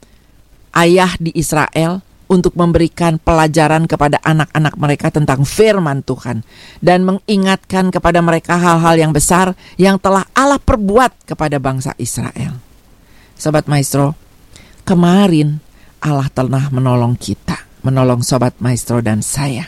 ayah 0.74 1.14
di 1.22 1.30
Israel 1.38 2.02
untuk 2.30 2.54
memberikan 2.54 3.18
pelajaran 3.18 3.90
kepada 3.90 4.22
anak-anak 4.22 4.78
mereka 4.78 5.10
tentang 5.10 5.42
firman 5.46 6.06
Tuhan 6.06 6.46
dan 6.78 7.02
mengingatkan 7.02 7.90
kepada 7.90 8.22
mereka 8.22 8.54
hal-hal 8.54 8.96
yang 9.02 9.12
besar 9.14 9.58
yang 9.82 9.98
telah 9.98 10.30
Allah 10.38 10.62
perbuat 10.62 11.26
kepada 11.26 11.58
bangsa 11.58 11.98
Israel. 11.98 12.62
Sobat 13.34 13.66
Maestro, 13.66 14.14
kemarin 14.86 15.58
Allah 16.00 16.32
telah 16.32 16.72
menolong 16.72 17.16
kita, 17.20 17.68
menolong 17.84 18.24
Sobat 18.24 18.56
Maestro 18.64 19.04
dan 19.04 19.20
saya. 19.24 19.68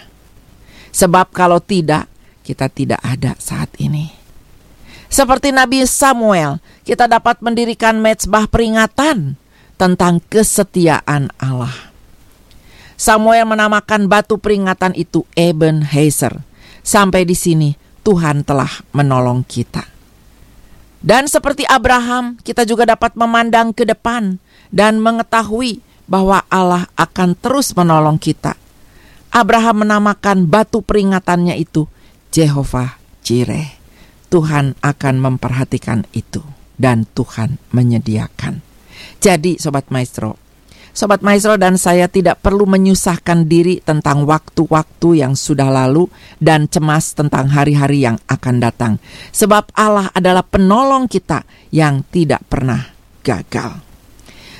Sebab 0.91 1.31
kalau 1.31 1.59
tidak, 1.63 2.07
kita 2.43 2.67
tidak 2.67 2.99
ada 3.03 3.35
saat 3.39 3.71
ini. 3.79 4.11
Seperti 5.11 5.51
Nabi 5.51 5.83
Samuel, 5.83 6.63
kita 6.87 7.07
dapat 7.07 7.43
mendirikan 7.43 7.99
mezbah 7.99 8.47
peringatan 8.47 9.35
tentang 9.75 10.23
kesetiaan 10.31 11.27
Allah. 11.35 11.91
Samuel 12.95 13.49
menamakan 13.49 14.07
batu 14.07 14.39
peringatan 14.39 14.95
itu 14.95 15.27
Eben 15.35 15.83
Heiser. 15.83 16.45
Sampai 16.85 17.27
di 17.27 17.35
sini 17.35 17.75
Tuhan 18.05 18.47
telah 18.47 18.69
menolong 18.93 19.43
kita. 19.43 19.83
Dan 21.01 21.25
seperti 21.25 21.65
Abraham, 21.65 22.37
kita 22.45 22.61
juga 22.61 22.85
dapat 22.85 23.17
memandang 23.17 23.73
ke 23.73 23.89
depan 23.89 24.37
dan 24.69 25.01
mengetahui 25.01 25.81
bahwa 26.11 26.43
Allah 26.51 26.91
akan 26.99 27.39
terus 27.39 27.71
menolong 27.71 28.19
kita 28.19 28.59
Abraham 29.31 29.87
menamakan 29.87 30.43
batu 30.43 30.83
peringatannya 30.83 31.55
itu 31.55 31.87
Jehovah 32.35 32.99
Jireh. 33.23 33.79
Tuhan 34.27 34.75
akan 34.79 35.15
memperhatikan 35.19 36.07
itu 36.11 36.43
dan 36.75 37.07
Tuhan 37.15 37.59
menyediakan. 37.71 38.63
Jadi 39.23 39.59
sobat 39.59 39.87
maestro, 39.91 40.39
sobat 40.95 41.19
maestro 41.19 41.59
dan 41.59 41.75
saya 41.75 42.07
tidak 42.07 42.39
perlu 42.43 42.63
menyusahkan 42.63 43.47
diri 43.47 43.83
tentang 43.83 44.23
waktu-waktu 44.23 45.23
yang 45.23 45.35
sudah 45.35 45.67
lalu 45.67 46.07
dan 46.39 46.67
cemas 46.71 47.11
tentang 47.11 47.51
hari-hari 47.51 48.07
yang 48.07 48.19
akan 48.27 48.55
datang. 48.63 48.93
Sebab 49.35 49.71
Allah 49.75 50.11
adalah 50.15 50.43
penolong 50.47 51.11
kita 51.11 51.43
yang 51.75 52.03
tidak 52.07 52.43
pernah 52.47 52.87
gagal. 53.19 53.83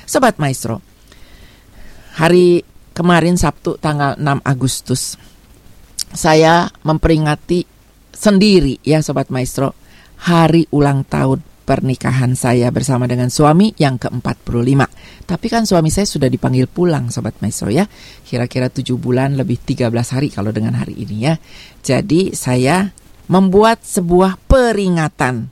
Sobat 0.04 0.36
maestro, 0.36 0.91
hari 2.16 2.64
kemarin 2.92 3.40
Sabtu 3.40 3.80
tanggal 3.80 4.16
6 4.20 4.44
Agustus 4.44 5.16
saya 6.12 6.68
memperingati 6.84 7.64
sendiri 8.12 8.76
ya 8.84 9.00
Sobat 9.00 9.32
Maestro 9.32 9.72
hari 10.28 10.68
ulang 10.70 11.08
tahun 11.08 11.40
pernikahan 11.62 12.36
saya 12.36 12.68
bersama 12.68 13.08
dengan 13.08 13.32
suami 13.32 13.72
yang 13.78 13.96
ke-45. 13.96 14.82
Tapi 15.24 15.46
kan 15.48 15.64
suami 15.64 15.88
saya 15.88 16.04
sudah 16.04 16.28
dipanggil 16.28 16.68
pulang 16.68 17.08
Sobat 17.08 17.38
Maestro 17.40 17.72
ya. 17.72 17.88
Kira-kira 18.26 18.68
7 18.68 18.92
bulan 18.98 19.38
lebih 19.38 19.56
13 19.62 19.88
hari 19.88 20.28
kalau 20.28 20.52
dengan 20.52 20.76
hari 20.76 21.00
ini 21.00 21.32
ya. 21.32 21.34
Jadi 21.80 22.36
saya 22.36 22.92
membuat 23.30 23.86
sebuah 23.86 24.36
peringatan. 24.50 25.48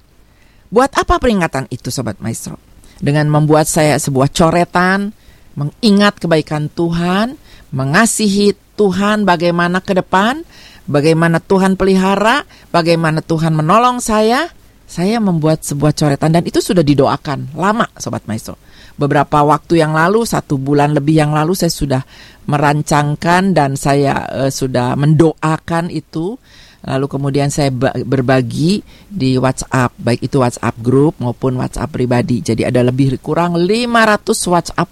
Buat 0.71 0.93
apa 0.99 1.17
peringatan 1.17 1.71
itu 1.73 1.88
Sobat 1.88 2.21
Maestro? 2.21 2.61
Dengan 3.00 3.33
membuat 3.33 3.64
saya 3.64 3.97
sebuah 3.97 4.29
coretan 4.29 5.17
mengingat 5.54 6.19
kebaikan 6.23 6.71
Tuhan, 6.73 7.38
mengasihi 7.71 8.54
Tuhan 8.75 9.28
bagaimana 9.28 9.85
ke 9.85 9.92
depan, 9.92 10.42
bagaimana 10.88 11.38
Tuhan 11.38 11.76
pelihara, 11.76 12.49
bagaimana 12.75 13.21
Tuhan 13.21 13.54
menolong 13.54 14.02
saya, 14.02 14.50
saya 14.90 15.23
membuat 15.23 15.62
sebuah 15.62 15.95
coretan 15.95 16.35
dan 16.35 16.42
itu 16.42 16.59
sudah 16.59 16.83
didoakan 16.83 17.54
lama 17.54 17.87
Sobat 17.95 18.26
Maestro. 18.26 18.59
Beberapa 18.99 19.40
waktu 19.47 19.80
yang 19.80 19.95
lalu, 19.95 20.26
satu 20.26 20.59
bulan 20.59 20.92
lebih 20.92 21.23
yang 21.23 21.33
lalu 21.33 21.54
saya 21.54 21.73
sudah 21.73 22.02
merancangkan 22.50 23.54
dan 23.54 23.78
saya 23.78 24.26
uh, 24.28 24.50
sudah 24.50 24.99
mendoakan 24.99 25.88
itu. 25.95 26.37
Lalu 26.80 27.07
kemudian 27.12 27.52
saya 27.52 27.69
berbagi 28.04 28.80
di 29.04 29.37
WhatsApp, 29.37 29.95
baik 30.00 30.26
itu 30.26 30.40
WhatsApp 30.40 30.80
grup 30.80 31.16
maupun 31.21 31.61
WhatsApp 31.61 31.92
pribadi. 31.92 32.40
Jadi 32.40 32.64
ada 32.64 32.80
lebih 32.80 33.21
kurang 33.21 33.57
500 33.57 34.52
WhatsApp 34.52 34.88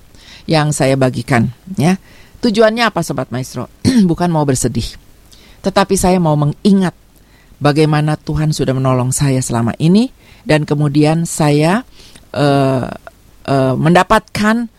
yang 0.48 0.72
saya 0.72 0.96
bagikan 0.96 1.52
ya. 1.76 2.00
Tujuannya 2.40 2.88
apa 2.88 3.04
sobat 3.04 3.28
maestro? 3.28 3.68
Bukan 4.10 4.32
mau 4.32 4.48
bersedih. 4.48 4.96
Tetapi 5.60 5.94
saya 5.98 6.16
mau 6.16 6.38
mengingat 6.38 6.96
bagaimana 7.60 8.16
Tuhan 8.16 8.54
sudah 8.56 8.72
menolong 8.72 9.12
saya 9.12 9.42
selama 9.44 9.74
ini 9.76 10.08
dan 10.46 10.64
kemudian 10.64 11.26
saya 11.28 11.84
uh, 12.32 12.86
uh, 13.44 13.74
mendapatkan 13.74 14.70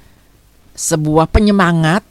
sebuah 0.73 1.27
penyemangat 1.27 2.01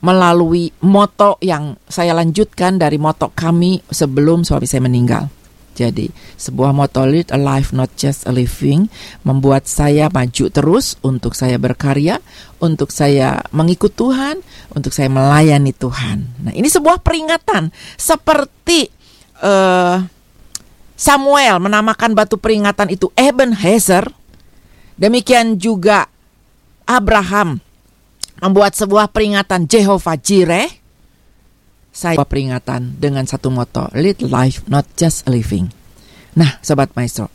melalui 0.00 0.72
moto 0.80 1.36
yang 1.44 1.76
saya 1.84 2.16
lanjutkan 2.16 2.80
dari 2.80 2.96
moto 2.96 3.28
kami 3.36 3.84
sebelum 3.84 4.48
suami 4.48 4.64
saya 4.64 4.80
meninggal. 4.80 5.28
Jadi, 5.70 6.10
sebuah 6.36 6.74
moto 6.74 7.06
lead 7.06 7.30
a 7.32 7.38
life 7.40 7.70
not 7.70 7.88
just 7.94 8.26
a 8.26 8.32
living 8.34 8.90
membuat 9.22 9.64
saya 9.70 10.10
maju 10.10 10.50
terus 10.50 10.98
untuk 11.00 11.32
saya 11.32 11.56
berkarya, 11.56 12.18
untuk 12.58 12.90
saya 12.92 13.40
mengikut 13.54 13.94
Tuhan, 13.94 14.42
untuk 14.74 14.90
saya 14.92 15.08
melayani 15.08 15.70
Tuhan. 15.72 16.18
Nah, 16.44 16.52
ini 16.52 16.66
sebuah 16.66 17.00
peringatan 17.00 17.70
seperti 17.96 18.90
uh, 19.40 20.02
Samuel 21.00 21.64
menamakan 21.64 22.12
batu 22.12 22.36
peringatan 22.36 22.92
itu 22.92 23.08
Ebenezer. 23.16 24.04
Demikian 25.00 25.56
juga 25.56 26.12
Abraham 26.84 27.56
membuat 28.40 28.76
sebuah 28.76 29.08
peringatan 29.08 29.64
Jehovah 29.64 30.20
Jireh 30.20 30.79
saya 32.00 32.16
peringatan 32.16 32.96
dengan 32.96 33.28
satu 33.28 33.52
moto, 33.52 33.92
lead 33.92 34.24
life 34.24 34.64
not 34.72 34.88
just 34.96 35.28
living. 35.28 35.68
Nah, 36.32 36.56
sobat 36.64 36.96
maestro, 36.96 37.28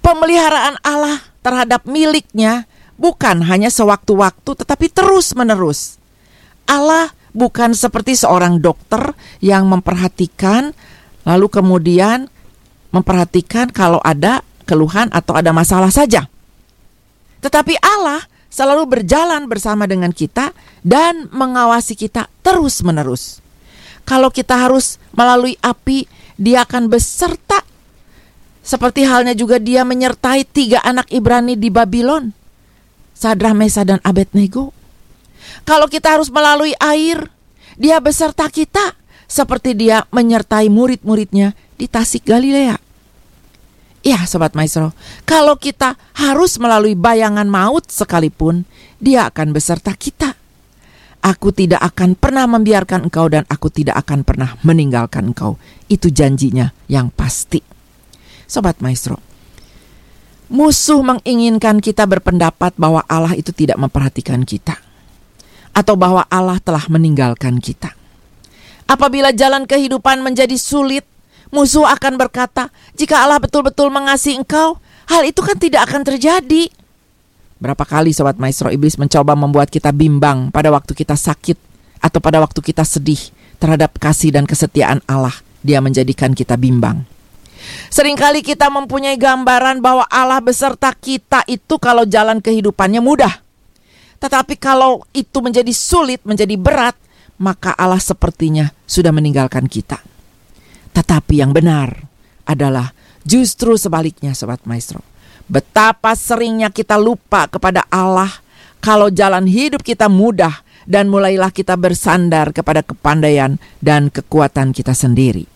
pemeliharaan 0.00 0.80
Allah 0.80 1.20
terhadap 1.44 1.84
miliknya 1.84 2.64
bukan 2.96 3.44
hanya 3.44 3.68
sewaktu-waktu 3.68 4.50
tetapi 4.64 4.88
terus-menerus. 4.88 6.00
Allah 6.64 7.12
bukan 7.36 7.76
seperti 7.76 8.16
seorang 8.16 8.64
dokter 8.64 9.12
yang 9.44 9.68
memperhatikan 9.68 10.72
lalu 11.28 11.46
kemudian 11.52 12.32
memperhatikan 12.90 13.68
kalau 13.68 14.00
ada 14.00 14.40
keluhan 14.64 15.12
atau 15.12 15.36
ada 15.36 15.52
masalah 15.52 15.92
saja. 15.92 16.26
Tetapi 17.44 17.76
Allah 17.80 18.24
selalu 18.50 18.98
berjalan 18.98 19.46
bersama 19.46 19.86
dengan 19.86 20.10
kita 20.10 20.52
dan 20.82 21.30
mengawasi 21.30 21.94
kita 21.94 22.26
terus-menerus. 22.42 23.40
Kalau 24.08 24.32
kita 24.32 24.56
harus 24.56 24.98
melalui 25.14 25.54
api, 25.60 26.08
Dia 26.40 26.64
akan 26.64 26.88
beserta. 26.88 27.60
Seperti 28.64 29.04
halnya 29.04 29.36
juga 29.36 29.60
Dia 29.60 29.84
menyertai 29.84 30.48
tiga 30.48 30.80
anak 30.80 31.12
Ibrani 31.12 31.56
di 31.56 31.68
Babylon, 31.68 32.32
Sadrah, 33.12 33.52
Mesa, 33.52 33.84
dan 33.84 34.00
Abednego. 34.00 34.72
Kalau 35.68 35.84
kita 35.88 36.16
harus 36.16 36.32
melalui 36.32 36.72
air, 36.80 37.28
Dia 37.76 38.00
beserta 38.00 38.48
kita, 38.48 38.96
seperti 39.28 39.76
Dia 39.76 40.08
menyertai 40.08 40.72
murid-muridnya 40.72 41.52
di 41.76 41.86
Tasik 41.88 42.24
Galilea. 42.24 42.76
Ya, 44.00 44.24
sobat 44.24 44.56
maestro, 44.56 44.96
kalau 45.28 45.60
kita 45.60 46.00
harus 46.16 46.56
melalui 46.56 46.96
bayangan 46.96 47.44
maut 47.44 47.84
sekalipun, 47.92 48.64
Dia 48.96 49.28
akan 49.28 49.52
beserta 49.52 49.92
kita. 49.92 50.39
Aku 51.20 51.52
tidak 51.52 51.84
akan 51.84 52.16
pernah 52.16 52.48
membiarkan 52.48 53.12
engkau 53.12 53.28
dan 53.28 53.44
aku 53.52 53.68
tidak 53.68 54.00
akan 54.04 54.24
pernah 54.24 54.56
meninggalkan 54.64 55.36
engkau. 55.36 55.60
Itu 55.84 56.08
janjinya 56.08 56.72
yang 56.88 57.12
pasti. 57.12 57.60
Sobat 58.48 58.80
maestro, 58.80 59.20
musuh 60.48 61.04
menginginkan 61.04 61.84
kita 61.84 62.08
berpendapat 62.08 62.72
bahwa 62.80 63.04
Allah 63.04 63.36
itu 63.36 63.52
tidak 63.52 63.76
memperhatikan 63.76 64.48
kita. 64.48 64.80
Atau 65.76 65.94
bahwa 65.94 66.24
Allah 66.26 66.58
telah 66.58 66.82
meninggalkan 66.90 67.60
kita. 67.62 67.94
Apabila 68.90 69.30
jalan 69.30 69.70
kehidupan 69.70 70.18
menjadi 70.18 70.58
sulit, 70.58 71.06
Musuh 71.50 71.82
akan 71.82 72.14
berkata, 72.14 72.70
"Jika 72.94 73.26
Allah 73.26 73.42
betul-betul 73.42 73.90
mengasihi 73.90 74.38
engkau, 74.38 74.78
hal 75.10 75.26
itu 75.26 75.42
kan 75.42 75.58
tidak 75.58 75.90
akan 75.90 76.06
terjadi." 76.06 76.70
Berapa 77.60 77.84
kali 77.84 78.16
sobat 78.16 78.40
maestro 78.40 78.72
iblis 78.72 78.96
mencoba 78.96 79.36
membuat 79.36 79.68
kita 79.68 79.92
bimbang 79.92 80.48
pada 80.48 80.72
waktu 80.72 80.96
kita 80.96 81.12
sakit 81.12 81.60
atau 82.00 82.16
pada 82.16 82.40
waktu 82.40 82.56
kita 82.64 82.88
sedih 82.88 83.20
terhadap 83.60 84.00
kasih 84.00 84.32
dan 84.32 84.48
kesetiaan 84.48 85.04
Allah. 85.04 85.36
Dia 85.60 85.84
menjadikan 85.84 86.32
kita 86.32 86.56
bimbang. 86.56 87.04
Seringkali 87.92 88.40
kita 88.40 88.72
mempunyai 88.72 89.20
gambaran 89.20 89.84
bahwa 89.84 90.08
Allah 90.08 90.40
beserta 90.40 90.88
kita 90.96 91.44
itu 91.44 91.76
kalau 91.76 92.08
jalan 92.08 92.40
kehidupannya 92.40 93.04
mudah. 93.04 93.44
Tetapi 94.16 94.56
kalau 94.56 95.04
itu 95.12 95.44
menjadi 95.44 95.72
sulit, 95.76 96.24
menjadi 96.24 96.56
berat, 96.56 96.96
maka 97.36 97.76
Allah 97.76 98.00
sepertinya 98.00 98.72
sudah 98.88 99.12
meninggalkan 99.12 99.68
kita. 99.68 100.00
Tetapi 100.96 101.44
yang 101.44 101.52
benar 101.52 102.08
adalah 102.48 102.96
justru 103.24 103.76
sebaliknya 103.76 104.32
Sobat 104.32 104.64
Maestro. 104.64 105.09
Betapa 105.50 106.14
seringnya 106.14 106.70
kita 106.70 106.94
lupa 106.94 107.50
kepada 107.50 107.82
Allah 107.90 108.30
kalau 108.78 109.10
jalan 109.10 109.50
hidup 109.50 109.82
kita 109.82 110.06
mudah 110.06 110.62
dan 110.86 111.10
mulailah 111.10 111.50
kita 111.50 111.74
bersandar 111.74 112.54
kepada 112.54 112.86
kepandaian 112.86 113.58
dan 113.82 114.14
kekuatan 114.14 114.70
kita 114.70 114.94
sendiri. 114.94 115.50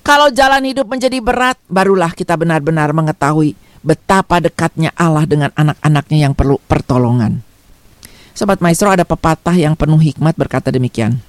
Kalau 0.00 0.32
jalan 0.32 0.64
hidup 0.64 0.88
menjadi 0.88 1.20
berat, 1.20 1.60
barulah 1.68 2.16
kita 2.16 2.32
benar-benar 2.40 2.96
mengetahui 2.96 3.52
betapa 3.84 4.40
dekatnya 4.40 4.96
Allah 4.96 5.28
dengan 5.28 5.52
anak-anaknya 5.52 6.18
yang 6.24 6.32
perlu 6.32 6.56
pertolongan. 6.64 7.44
Sobat 8.32 8.64
Maestro 8.64 8.88
ada 8.88 9.04
pepatah 9.04 9.60
yang 9.60 9.76
penuh 9.76 10.00
hikmat 10.00 10.40
berkata 10.40 10.72
demikian. 10.72 11.20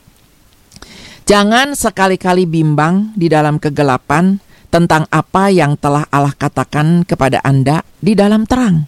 Jangan 1.27 1.75
sekali-kali 1.75 2.47
bimbang 2.47 3.11
di 3.13 3.27
dalam 3.27 3.59
kegelapan 3.59 4.39
tentang 4.71 5.03
apa 5.11 5.51
yang 5.51 5.75
telah 5.75 6.07
Allah 6.07 6.31
katakan 6.31 7.03
kepada 7.03 7.43
Anda 7.43 7.83
di 7.99 8.15
dalam 8.15 8.47
terang. 8.47 8.87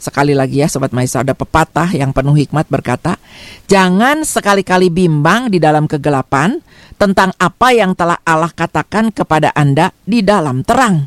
Sekali 0.00 0.32
lagi 0.34 0.64
ya 0.64 0.66
Sobat 0.66 0.90
Maisa 0.96 1.22
ada 1.22 1.36
pepatah 1.36 1.92
yang 1.94 2.10
penuh 2.10 2.34
hikmat 2.34 2.66
berkata, 2.66 3.20
Jangan 3.70 4.26
sekali-kali 4.26 4.90
bimbang 4.90 5.52
di 5.52 5.62
dalam 5.62 5.86
kegelapan 5.86 6.58
tentang 6.98 7.30
apa 7.38 7.70
yang 7.70 7.94
telah 7.94 8.18
Allah 8.26 8.50
katakan 8.50 9.14
kepada 9.14 9.54
Anda 9.54 9.94
di 10.02 10.24
dalam 10.26 10.66
terang. 10.66 11.06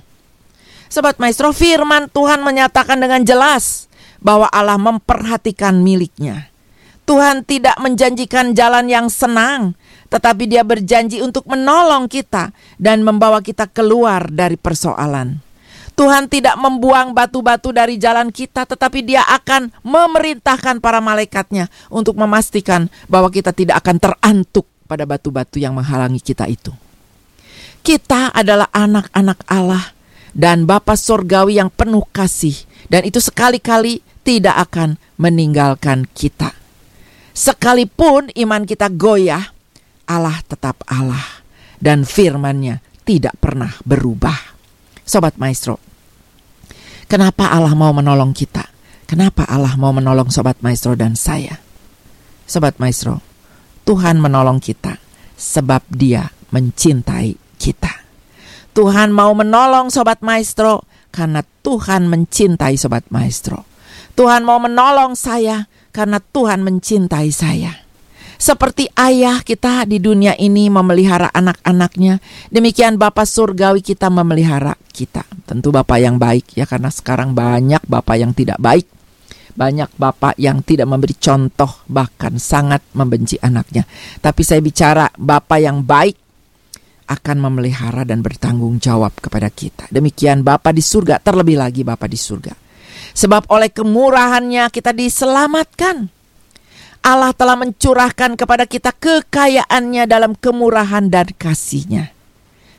Sobat 0.93 1.17
Maestro, 1.17 1.51
firman 1.51 2.05
Tuhan 2.13 2.45
menyatakan 2.45 3.01
dengan 3.01 3.25
jelas 3.25 3.89
bahwa 4.21 4.45
Allah 4.53 4.77
memperhatikan 4.77 5.81
miliknya. 5.81 6.53
Tuhan 7.03 7.43
tidak 7.43 7.75
menjanjikan 7.83 8.55
jalan 8.55 8.87
yang 8.87 9.09
senang, 9.11 9.75
tetapi 10.13 10.45
Dia 10.45 10.61
berjanji 10.61 11.25
untuk 11.25 11.49
menolong 11.49 12.05
kita 12.05 12.53
dan 12.77 13.01
membawa 13.01 13.41
kita 13.41 13.65
keluar 13.65 14.29
dari 14.29 14.53
persoalan. 14.53 15.41
Tuhan 15.93 16.29
tidak 16.29 16.57
membuang 16.57 17.13
batu-batu 17.13 17.73
dari 17.73 17.97
jalan 17.97 18.29
kita, 18.29 18.69
tetapi 18.69 19.01
Dia 19.01 19.25
akan 19.25 19.73
memerintahkan 19.81 20.77
para 20.77 21.01
malaikatnya 21.01 21.69
untuk 21.89 22.13
memastikan 22.17 22.93
bahwa 23.09 23.33
kita 23.33 23.49
tidak 23.53 23.81
akan 23.81 23.97
terantuk 23.97 24.69
pada 24.85 25.05
batu-batu 25.09 25.57
yang 25.57 25.73
menghalangi 25.73 26.21
kita 26.21 26.45
itu. 26.45 26.73
Kita 27.81 28.33
adalah 28.33 28.69
anak-anak 28.73 29.45
Allah 29.49 29.93
dan 30.33 30.65
Bapa 30.65 30.97
Sorgawi 30.97 31.61
yang 31.61 31.69
penuh 31.69 32.05
kasih, 32.09 32.57
dan 32.89 33.05
itu 33.05 33.21
sekali-kali 33.21 34.01
tidak 34.25 34.69
akan 34.69 34.97
meninggalkan 35.21 36.09
kita. 36.17 36.57
Sekalipun 37.37 38.33
iman 38.33 38.65
kita 38.65 38.89
goyah, 38.89 39.52
Allah 40.07 40.39
tetap 40.45 40.83
Allah 40.87 41.43
dan 41.79 42.07
firman-Nya 42.07 42.79
tidak 43.03 43.35
pernah 43.39 43.71
berubah. 43.83 44.55
Sobat 45.03 45.35
Maestro, 45.35 45.83
kenapa 47.11 47.51
Allah 47.51 47.75
mau 47.75 47.91
menolong 47.91 48.31
kita? 48.31 48.63
Kenapa 49.03 49.43
Allah 49.51 49.75
mau 49.75 49.91
menolong 49.91 50.31
Sobat 50.31 50.63
Maestro 50.63 50.95
dan 50.95 51.19
saya? 51.19 51.59
Sobat 52.47 52.79
Maestro, 52.79 53.19
Tuhan 53.83 54.23
menolong 54.23 54.63
kita 54.63 54.95
sebab 55.35 55.83
dia 55.91 56.31
mencintai 56.55 57.35
kita. 57.59 57.91
Tuhan 58.71 59.11
mau 59.11 59.35
menolong 59.35 59.91
Sobat 59.91 60.23
Maestro 60.23 60.87
karena 61.11 61.43
Tuhan 61.61 62.07
mencintai 62.07 62.79
Sobat 62.79 63.05
Maestro. 63.11 63.67
Tuhan 64.15 64.47
mau 64.47 64.57
menolong 64.63 65.19
saya 65.19 65.67
karena 65.91 66.23
Tuhan 66.23 66.63
mencintai 66.63 67.29
saya. 67.29 67.82
Seperti 68.43 68.91
ayah 68.99 69.39
kita 69.39 69.87
di 69.87 70.03
dunia 70.03 70.35
ini 70.35 70.67
memelihara 70.67 71.31
anak-anaknya, 71.31 72.19
demikian 72.51 72.99
Bapak 72.99 73.23
surgawi 73.23 73.79
kita 73.79 74.11
memelihara 74.11 74.75
kita. 74.91 75.23
Tentu 75.47 75.71
Bapak 75.71 75.95
yang 76.03 76.19
baik 76.19 76.51
ya 76.59 76.67
karena 76.67 76.91
sekarang 76.91 77.31
banyak 77.31 77.79
Bapak 77.87 78.19
yang 78.19 78.35
tidak 78.35 78.59
baik. 78.59 78.83
Banyak 79.53 79.95
bapak 80.01 80.33
yang 80.41 80.65
tidak 80.65 80.89
memberi 80.89 81.13
contoh 81.13 81.85
bahkan 81.85 82.41
sangat 82.41 82.81
membenci 82.97 83.37
anaknya. 83.37 83.85
Tapi 84.17 84.41
saya 84.41 84.57
bicara 84.65 85.05
bapak 85.13 85.59
yang 85.61 85.85
baik 85.85 86.17
akan 87.05 87.37
memelihara 87.37 88.01
dan 88.01 88.25
bertanggung 88.25 88.81
jawab 88.81 89.13
kepada 89.21 89.53
kita. 89.53 89.85
Demikian 89.93 90.41
Bapak 90.41 90.73
di 90.73 90.81
surga, 90.81 91.21
terlebih 91.21 91.61
lagi 91.61 91.85
Bapak 91.85 92.09
di 92.09 92.17
surga. 92.17 92.49
Sebab 93.13 93.45
oleh 93.53 93.69
kemurahannya 93.69 94.73
kita 94.73 94.89
diselamatkan 94.89 96.22
Allah 97.03 97.35
telah 97.35 97.59
mencurahkan 97.59 98.39
kepada 98.39 98.63
kita 98.63 98.95
kekayaannya 98.95 100.07
dalam 100.07 100.39
kemurahan 100.39 101.11
dan 101.11 101.27
kasihnya. 101.35 102.15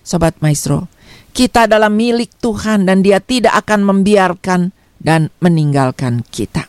Sobat 0.00 0.40
Maestro, 0.40 0.88
kita 1.37 1.68
adalah 1.68 1.92
milik 1.92 2.32
Tuhan 2.40 2.88
dan 2.88 3.04
dia 3.04 3.20
tidak 3.20 3.52
akan 3.64 3.84
membiarkan 3.84 4.72
dan 4.96 5.28
meninggalkan 5.44 6.24
kita. 6.32 6.64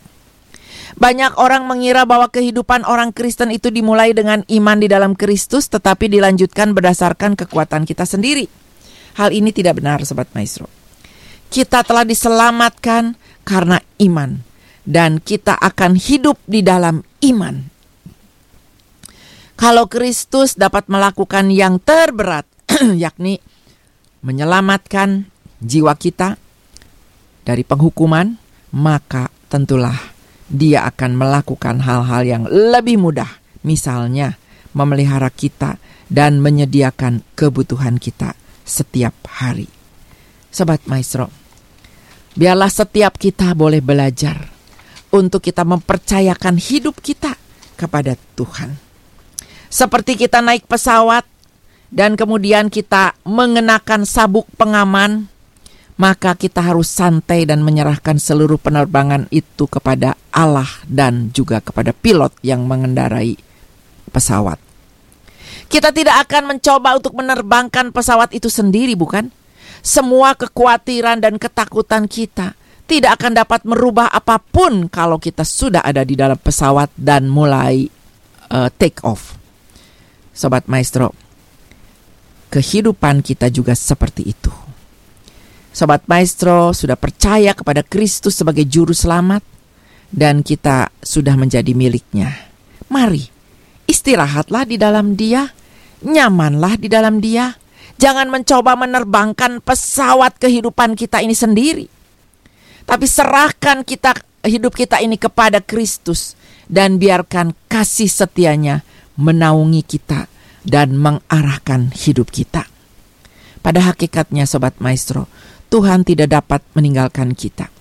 Banyak 0.99 1.39
orang 1.39 1.63
mengira 1.63 2.03
bahwa 2.03 2.27
kehidupan 2.27 2.83
orang 2.87 3.15
Kristen 3.15 3.51
itu 3.51 3.71
dimulai 3.71 4.11
dengan 4.11 4.43
iman 4.47 4.77
di 4.79 4.87
dalam 4.91 5.15
Kristus 5.15 5.71
tetapi 5.71 6.11
dilanjutkan 6.11 6.75
berdasarkan 6.75 7.39
kekuatan 7.39 7.87
kita 7.87 8.03
sendiri. 8.03 8.51
Hal 9.15 9.31
ini 9.31 9.55
tidak 9.55 9.79
benar 9.79 10.03
Sobat 10.03 10.27
Maestro. 10.35 10.67
Kita 11.47 11.87
telah 11.87 12.03
diselamatkan 12.03 13.15
karena 13.47 13.79
iman 14.03 14.43
dan 14.87 15.23
kita 15.23 15.55
akan 15.55 15.95
hidup 15.95 16.39
di 16.47 16.63
dalam 16.63 17.03
iman. 17.31 17.55
Kalau 19.55 19.87
Kristus 19.87 20.59
dapat 20.59 20.91
melakukan 20.91 21.47
yang 21.47 21.79
terberat 21.79 22.43
yakni 23.03 23.39
menyelamatkan 24.25 25.31
jiwa 25.63 25.95
kita 25.95 26.35
dari 27.47 27.63
penghukuman, 27.63 28.35
maka 28.75 29.31
tentulah 29.47 29.95
dia 30.51 30.83
akan 30.85 31.15
melakukan 31.15 31.81
hal-hal 31.81 32.21
yang 32.25 32.43
lebih 32.49 32.99
mudah, 32.99 33.29
misalnya 33.63 34.35
memelihara 34.75 35.31
kita 35.31 35.79
dan 36.11 36.43
menyediakan 36.43 37.23
kebutuhan 37.33 37.97
kita 37.97 38.35
setiap 38.67 39.15
hari. 39.29 39.71
Sobat 40.51 40.83
Maestro, 40.89 41.31
biarlah 42.35 42.69
setiap 42.69 43.15
kita 43.15 43.55
boleh 43.55 43.79
belajar 43.79 44.54
untuk 45.21 45.39
kita 45.39 45.63
mempercayakan 45.63 46.59
hidup 46.59 46.99
kita 46.99 47.39
kepada 47.79 48.19
Tuhan. 48.35 48.75
Seperti 49.71 50.15
kita 50.15 50.39
naik 50.39 50.67
pesawat 50.67 51.27
dan 51.91 52.15
kemudian 52.19 52.71
kita 52.71 53.15
mengenakan 53.23 54.03
sabuk 54.07 54.47
pengaman 54.55 55.27
maka 55.95 56.35
kita 56.35 56.59
harus 56.59 56.91
santai 56.91 57.47
dan 57.47 57.63
menyerahkan 57.63 58.19
seluruh 58.19 58.59
penerbangan 58.59 59.31
itu 59.31 59.63
kepada 59.63 60.19
Allah 60.35 60.67
dan 60.91 61.31
juga 61.31 61.63
kepada 61.63 61.95
pilot 61.95 62.35
yang 62.43 62.67
mengendarai 62.67 63.39
pesawat. 64.11 64.59
Kita 65.71 65.95
tidak 65.95 66.27
akan 66.27 66.55
mencoba 66.55 66.99
untuk 66.99 67.15
menerbangkan 67.15 67.95
pesawat 67.95 68.35
itu 68.35 68.51
sendiri, 68.51 68.93
bukan? 68.93 69.31
Semua 69.79 70.35
kekhawatiran 70.35 71.23
dan 71.23 71.39
ketakutan 71.39 72.11
kita 72.11 72.53
tidak 72.85 73.17
akan 73.21 73.33
dapat 73.33 73.61
merubah 73.65 74.07
apa 74.09 74.37
pun 74.37 74.87
kalau 74.89 75.17
kita 75.17 75.41
sudah 75.41 75.81
ada 75.81 76.05
di 76.05 76.13
dalam 76.13 76.37
pesawat 76.37 76.93
dan 76.93 77.25
mulai 77.25 77.89
uh, 78.53 78.69
take 78.77 79.01
off. 79.01 79.37
Sobat 80.35 80.67
Maestro, 80.67 81.15
kehidupan 82.51 83.23
kita 83.23 83.47
juga 83.47 83.71
seperti 83.71 84.35
itu 84.35 84.65
Sobat 85.75 86.07
Maestro 86.07 86.71
sudah 86.71 86.95
percaya 86.95 87.51
kepada 87.51 87.83
Kristus 87.83 88.39
sebagai 88.39 88.63
juru 88.63 88.95
selamat 88.95 89.43
dan 90.07 90.39
kita 90.39 90.87
sudah 91.03 91.35
menjadi 91.35 91.75
miliknya. 91.75 92.31
Mari, 92.87 93.27
istirahatlah 93.83 94.63
di 94.63 94.79
dalam 94.79 95.19
dia, 95.19 95.51
nyamanlah 95.99 96.79
di 96.79 96.87
dalam 96.87 97.19
dia. 97.19 97.59
Jangan 97.99 98.31
mencoba 98.31 98.79
menerbangkan 98.79 99.59
pesawat 99.59 100.39
kehidupan 100.39 100.95
kita 100.95 101.19
ini 101.19 101.35
sendiri. 101.35 101.91
Tapi 102.85 103.05
serahkan 103.09 103.81
kita 103.81 104.13
hidup 104.45 104.77
kita 104.77 105.01
ini 105.01 105.17
kepada 105.17 105.59
Kristus 105.59 106.37
dan 106.69 107.01
biarkan 107.01 107.57
kasih 107.65 108.09
setianya 108.09 108.85
menaungi 109.17 109.81
kita 109.81 110.29
dan 110.65 110.97
mengarahkan 110.97 111.93
hidup 111.93 112.29
kita. 112.29 112.65
Pada 113.65 113.81
hakikatnya 113.81 114.45
sobat 114.45 114.77
maestro, 114.77 115.25
Tuhan 115.73 116.05
tidak 116.05 116.29
dapat 116.29 116.61
meninggalkan 116.77 117.33
kita. 117.33 117.73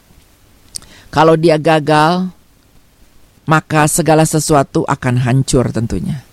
Kalau 1.13 1.37
dia 1.37 1.61
gagal, 1.61 2.33
maka 3.45 3.85
segala 3.85 4.25
sesuatu 4.25 4.89
akan 4.89 5.21
hancur 5.21 5.69
tentunya. 5.69 6.25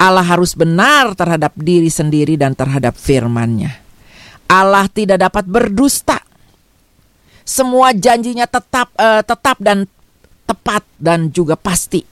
Allah 0.00 0.24
harus 0.24 0.56
benar 0.56 1.12
terhadap 1.12 1.52
diri 1.60 1.92
sendiri 1.92 2.40
dan 2.40 2.56
terhadap 2.56 2.96
firman-Nya. 2.96 3.76
Allah 4.48 4.88
tidak 4.88 5.20
dapat 5.20 5.44
berdusta. 5.44 6.24
Semua 7.50 7.90
janjinya 7.90 8.46
tetap 8.46 8.94
uh, 8.94 9.26
tetap 9.26 9.58
dan 9.58 9.90
tepat 10.46 10.86
dan 11.02 11.34
juga 11.34 11.58
pasti. 11.58 12.06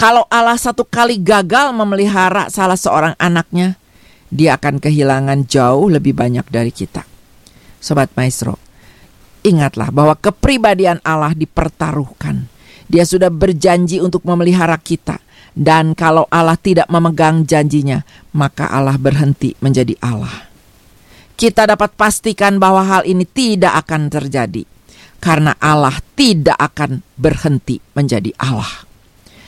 Kalau 0.00 0.24
Allah 0.32 0.56
satu 0.56 0.88
kali 0.88 1.20
gagal 1.20 1.76
memelihara 1.76 2.48
salah 2.48 2.80
seorang 2.80 3.12
anaknya, 3.20 3.76
dia 4.32 4.56
akan 4.56 4.80
kehilangan 4.80 5.44
jauh 5.44 5.92
lebih 5.92 6.16
banyak 6.16 6.48
dari 6.48 6.72
kita. 6.72 7.04
Sobat 7.76 8.08
Maestro, 8.16 8.56
ingatlah 9.44 9.92
bahwa 9.92 10.16
kepribadian 10.16 11.04
Allah 11.04 11.36
dipertaruhkan. 11.36 12.48
Dia 12.88 13.04
sudah 13.04 13.28
berjanji 13.28 14.00
untuk 14.00 14.24
memelihara 14.24 14.80
kita. 14.80 15.20
Dan 15.52 15.92
kalau 15.92 16.24
Allah 16.32 16.56
tidak 16.56 16.88
memegang 16.88 17.44
janjinya, 17.44 18.00
maka 18.32 18.64
Allah 18.64 18.96
berhenti 18.96 19.52
menjadi 19.60 19.92
Allah. 20.00 20.47
Kita 21.38 21.70
dapat 21.70 21.94
pastikan 21.94 22.58
bahwa 22.58 22.82
hal 22.82 23.06
ini 23.06 23.22
tidak 23.22 23.86
akan 23.86 24.10
terjadi. 24.10 24.66
Karena 25.22 25.54
Allah 25.62 25.94
tidak 26.18 26.58
akan 26.58 27.06
berhenti 27.14 27.78
menjadi 27.94 28.34
Allah. 28.42 28.86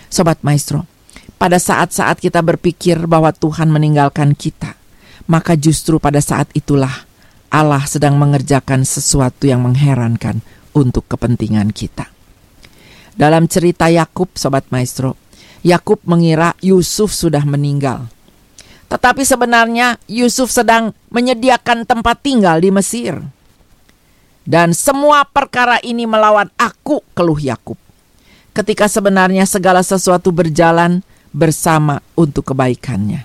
Sobat 0.07 0.43
Maestro, 0.47 0.87
pada 1.35 1.59
saat-saat 1.59 2.23
kita 2.23 2.43
berpikir 2.47 3.11
bahwa 3.11 3.35
Tuhan 3.35 3.75
meninggalkan 3.75 4.39
kita, 4.39 4.79
maka 5.27 5.59
justru 5.59 5.99
pada 5.99 6.23
saat 6.23 6.51
itulah 6.55 7.07
Allah 7.51 7.83
sedang 7.87 8.19
mengerjakan 8.19 8.87
sesuatu 8.87 9.51
yang 9.51 9.63
mengherankan 9.67 10.43
untuk 10.75 11.11
kepentingan 11.11 11.75
kita. 11.75 12.07
Dalam 13.19 13.51
cerita 13.51 13.91
Yakub, 13.91 14.39
sobat 14.39 14.71
maestro, 14.71 15.19
Yakub 15.67 15.99
mengira 16.07 16.55
Yusuf 16.63 17.11
sudah 17.11 17.43
meninggal. 17.43 18.07
Tetapi 18.91 19.23
sebenarnya 19.23 20.03
Yusuf 20.11 20.51
sedang 20.51 20.91
menyediakan 21.15 21.87
tempat 21.87 22.27
tinggal 22.27 22.59
di 22.59 22.75
Mesir. 22.75 23.15
Dan 24.43 24.75
semua 24.75 25.23
perkara 25.23 25.79
ini 25.87 26.11
melawan 26.11 26.51
aku, 26.59 26.99
keluh 27.15 27.39
Yakub. 27.39 27.79
Ketika 28.51 28.91
sebenarnya 28.91 29.47
segala 29.47 29.87
sesuatu 29.87 30.35
berjalan 30.35 31.07
bersama 31.31 32.03
untuk 32.19 32.51
kebaikannya. 32.51 33.23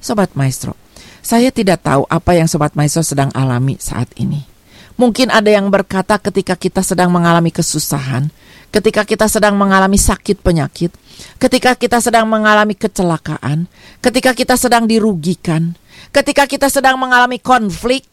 Sobat 0.00 0.32
Maestro, 0.32 0.74
saya 1.20 1.52
tidak 1.52 1.84
tahu 1.84 2.08
apa 2.08 2.32
yang 2.34 2.48
Sobat 2.48 2.72
Maestro 2.72 3.04
sedang 3.04 3.28
alami 3.36 3.76
saat 3.78 4.08
ini. 4.16 4.48
Mungkin 4.96 5.28
ada 5.28 5.48
yang 5.52 5.68
berkata 5.68 6.16
ketika 6.16 6.56
kita 6.56 6.80
sedang 6.80 7.12
mengalami 7.12 7.52
kesusahan, 7.52 8.32
ketika 8.72 9.04
kita 9.04 9.28
sedang 9.28 9.54
mengalami 9.54 10.00
sakit 10.00 10.40
penyakit, 10.40 10.90
ketika 11.36 11.76
kita 11.76 12.00
sedang 12.00 12.26
mengalami 12.26 12.72
kecelakaan, 12.74 13.68
ketika 14.02 14.34
kita 14.34 14.58
sedang 14.58 14.84
dirugikan, 14.84 15.78
ketika 16.10 16.44
kita 16.50 16.66
sedang 16.68 16.98
mengalami 16.98 17.38
konflik, 17.38 18.04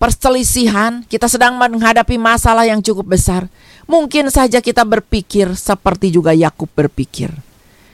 perselisihan, 0.00 1.04
kita 1.06 1.30
sedang 1.30 1.54
menghadapi 1.60 2.18
masalah 2.18 2.66
yang 2.66 2.82
cukup 2.82 3.14
besar. 3.14 3.46
Mungkin 3.86 4.32
saja 4.32 4.58
kita 4.58 4.82
berpikir 4.82 5.52
seperti 5.54 6.10
juga 6.10 6.32
Yakub 6.32 6.70
berpikir 6.72 7.30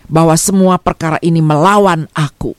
bahwa 0.08 0.32
semua 0.40 0.80
perkara 0.80 1.20
ini 1.20 1.44
melawan 1.44 2.08
aku 2.16 2.56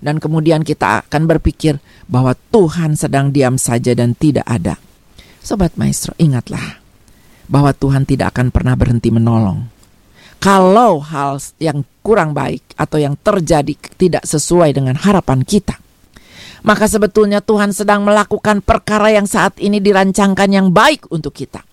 dan 0.00 0.20
kemudian 0.20 0.62
kita 0.64 1.04
akan 1.08 1.28
berpikir 1.28 1.80
bahwa 2.08 2.36
Tuhan 2.52 2.96
sedang 2.96 3.32
diam 3.32 3.56
saja 3.60 3.92
dan 3.96 4.12
tidak 4.16 4.44
ada. 4.44 4.76
Sobat 5.40 5.74
Maestro, 5.80 6.12
ingatlah 6.20 6.80
bahwa 7.46 7.72
Tuhan 7.72 8.04
tidak 8.04 8.34
akan 8.36 8.52
pernah 8.52 8.74
berhenti 8.74 9.08
menolong. 9.10 9.75
Kalau 10.46 11.02
hal 11.02 11.42
yang 11.58 11.82
kurang 12.06 12.30
baik 12.30 12.62
atau 12.78 13.02
yang 13.02 13.18
terjadi 13.18 13.74
tidak 13.98 14.22
sesuai 14.22 14.78
dengan 14.78 14.94
harapan 14.94 15.42
kita, 15.42 15.74
maka 16.62 16.86
sebetulnya 16.86 17.42
Tuhan 17.42 17.74
sedang 17.74 18.06
melakukan 18.06 18.62
perkara 18.62 19.10
yang 19.10 19.26
saat 19.26 19.58
ini 19.58 19.82
dirancangkan 19.82 20.46
yang 20.46 20.70
baik 20.70 21.10
untuk 21.10 21.34
kita. 21.34 21.66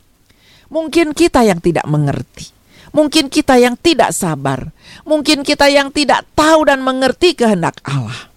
Mungkin 0.73 1.13
kita 1.13 1.45
yang 1.45 1.61
tidak 1.61 1.85
mengerti, 1.85 2.49
Mungkin 2.93 3.25
kita 3.25 3.57
yang 3.57 3.73
tidak 3.73 4.13
sabar, 4.13 4.69
mungkin 5.01 5.41
kita 5.41 5.65
yang 5.65 5.89
tidak 5.89 6.29
tahu 6.37 6.69
dan 6.69 6.85
mengerti 6.85 7.33
kehendak 7.33 7.81
Allah. 7.81 8.29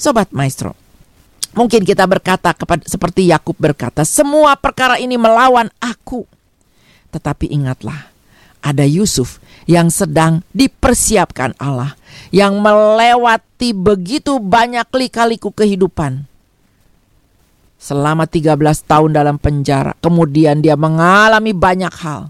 Sobat 0.00 0.32
Maestro, 0.32 0.72
mungkin 1.52 1.84
kita 1.84 2.08
berkata 2.08 2.56
kepada 2.56 2.80
seperti 2.88 3.28
Yakub 3.28 3.60
berkata, 3.60 4.00
semua 4.08 4.56
perkara 4.56 4.96
ini 4.96 5.20
melawan 5.20 5.68
aku. 5.84 6.24
Tetapi 7.12 7.52
ingatlah, 7.52 8.08
ada 8.64 8.88
Yusuf 8.88 9.36
yang 9.68 9.92
sedang 9.92 10.46
dipersiapkan 10.54 11.56
Allah, 11.60 11.98
yang 12.32 12.60
melewati 12.60 13.76
begitu 13.76 14.40
banyak 14.40 14.86
lika-liku 14.92 15.52
kehidupan. 15.52 16.24
Selama 17.80 18.28
13 18.28 18.56
tahun 18.84 19.10
dalam 19.16 19.40
penjara, 19.40 19.96
kemudian 20.04 20.60
dia 20.60 20.76
mengalami 20.76 21.56
banyak 21.56 21.92
hal 22.04 22.28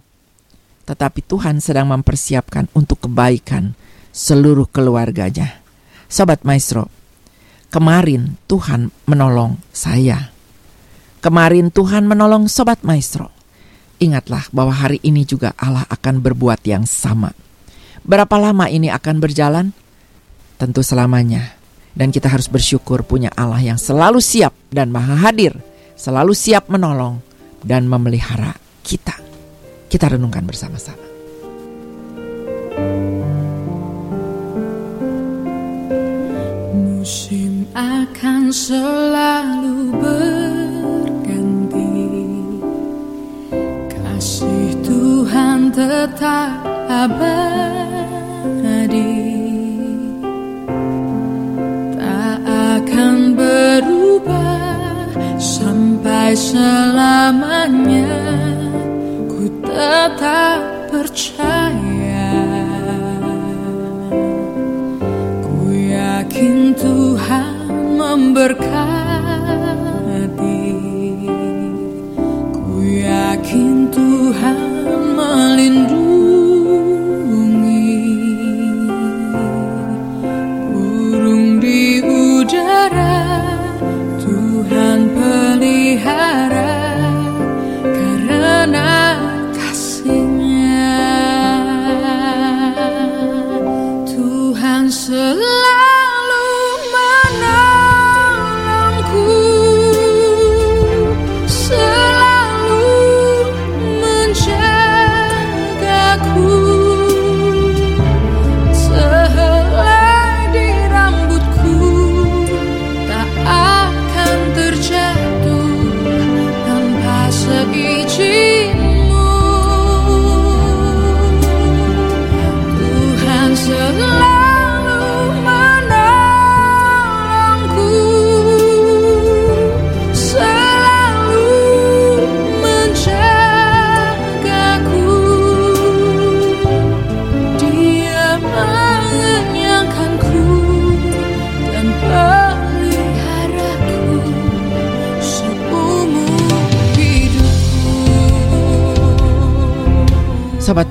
tetapi 0.91 1.23
Tuhan 1.23 1.63
sedang 1.63 1.87
mempersiapkan 1.95 2.67
untuk 2.75 3.07
kebaikan 3.07 3.79
seluruh 4.11 4.67
keluarganya. 4.67 5.63
Sobat 6.11 6.43
Maestro, 6.43 6.91
kemarin 7.71 8.35
Tuhan 8.51 8.91
menolong 9.07 9.63
saya. 9.71 10.35
Kemarin 11.23 11.71
Tuhan 11.71 12.11
menolong 12.11 12.51
Sobat 12.51 12.83
Maestro. 12.83 13.31
Ingatlah 14.01 14.49
bahwa 14.49 14.73
hari 14.73 14.97
ini 15.05 15.29
juga 15.29 15.53
Allah 15.61 15.85
akan 15.93 16.25
berbuat 16.25 16.65
yang 16.65 16.89
sama. 16.89 17.37
Berapa 18.01 18.41
lama 18.41 18.65
ini 18.73 18.89
akan 18.89 19.21
berjalan? 19.21 19.77
Tentu 20.57 20.81
selamanya. 20.81 21.53
Dan 21.93 22.09
kita 22.09 22.33
harus 22.33 22.49
bersyukur 22.49 23.05
punya 23.05 23.29
Allah 23.37 23.61
yang 23.61 23.77
selalu 23.77 24.25
siap 24.25 24.57
dan 24.73 24.89
maha 24.89 25.21
hadir, 25.21 25.53
selalu 26.01 26.33
siap 26.33 26.73
menolong 26.73 27.21
dan 27.61 27.85
memelihara 27.85 28.57
kita. 28.81 29.13
Kita 29.93 30.09
renungkan 30.09 30.49
bersama-sama. 30.49 31.05
Musim 36.73 37.69
akan 37.77 38.49
selalu 38.49 39.93
berganti 39.99 40.60
Tetap 45.71 46.67
abadi 46.91 47.31
Tak 51.95 52.39
akan 52.43 53.39
berubah 53.39 55.07
sampai 55.39 56.35
selamanya. 56.35 58.19
Ku 59.31 59.47
tetap 59.63 60.91
percaya. 60.91 62.35
Ku 65.39 65.71
yakin 65.71 66.75
Tuhan 66.75 67.55
memberkati 67.95 69.10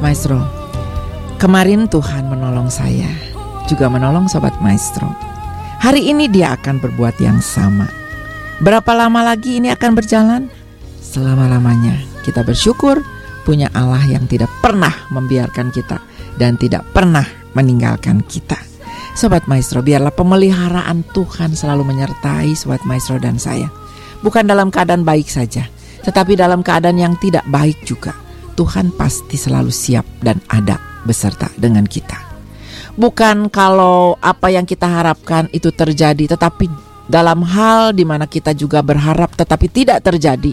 Maestro, 0.09 0.41
kemarin 1.37 1.85
Tuhan 1.85 2.33
menolong 2.33 2.65
saya, 2.73 3.05
juga 3.69 3.93
menolong 3.93 4.25
Sobat 4.25 4.57
Maestro. 4.57 5.05
Hari 5.85 6.01
ini 6.09 6.25
dia 6.25 6.57
akan 6.57 6.81
berbuat 6.81 7.21
yang 7.21 7.37
sama. 7.45 7.85
Berapa 8.57 8.89
lama 8.97 9.21
lagi 9.21 9.61
ini 9.61 9.69
akan 9.69 9.93
berjalan? 9.93 10.49
Selama-lamanya 10.97 12.01
kita 12.25 12.41
bersyukur 12.41 13.05
punya 13.45 13.69
Allah 13.77 14.01
yang 14.09 14.25
tidak 14.25 14.49
pernah 14.65 14.89
membiarkan 15.13 15.69
kita 15.69 16.01
dan 16.41 16.57
tidak 16.57 16.89
pernah 16.89 17.29
meninggalkan 17.53 18.25
kita. 18.25 18.57
Sobat 19.13 19.45
Maestro, 19.45 19.85
biarlah 19.85 20.09
pemeliharaan 20.09 21.05
Tuhan 21.13 21.53
selalu 21.53 21.85
menyertai 21.85 22.57
Sobat 22.57 22.81
Maestro 22.81 23.21
dan 23.21 23.37
saya. 23.37 23.69
Bukan 24.25 24.49
dalam 24.49 24.73
keadaan 24.73 25.05
baik 25.05 25.29
saja, 25.29 25.69
tetapi 26.01 26.33
dalam 26.33 26.65
keadaan 26.65 26.97
yang 26.97 27.13
tidak 27.21 27.45
baik 27.45 27.77
juga. 27.85 28.28
Tuhan 28.59 28.91
pasti 28.91 29.39
selalu 29.39 29.71
siap 29.71 30.03
dan 30.19 30.43
ada 30.51 30.75
beserta 31.07 31.47
dengan 31.55 31.87
kita. 31.87 32.19
Bukan 32.99 33.47
kalau 33.47 34.19
apa 34.19 34.51
yang 34.51 34.67
kita 34.67 34.83
harapkan 34.83 35.47
itu 35.55 35.71
terjadi, 35.71 36.35
tetapi 36.35 36.67
dalam 37.07 37.39
hal 37.47 37.95
di 37.95 38.03
mana 38.03 38.27
kita 38.27 38.51
juga 38.51 38.83
berharap 38.83 39.31
tetapi 39.39 39.71
tidak 39.71 40.03
terjadi, 40.03 40.51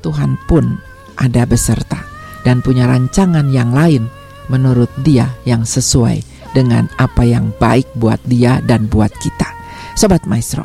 Tuhan 0.00 0.40
pun 0.48 0.80
ada 1.20 1.44
beserta 1.44 2.00
dan 2.40 2.64
punya 2.64 2.88
rancangan 2.88 3.52
yang 3.52 3.76
lain 3.76 4.08
menurut 4.48 4.88
Dia 5.04 5.28
yang 5.44 5.68
sesuai 5.68 6.24
dengan 6.56 6.88
apa 6.96 7.20
yang 7.20 7.52
baik 7.60 7.84
buat 8.00 8.24
Dia 8.24 8.64
dan 8.64 8.88
buat 8.88 9.12
kita. 9.20 9.52
Sobat 9.92 10.24
Maestro, 10.24 10.64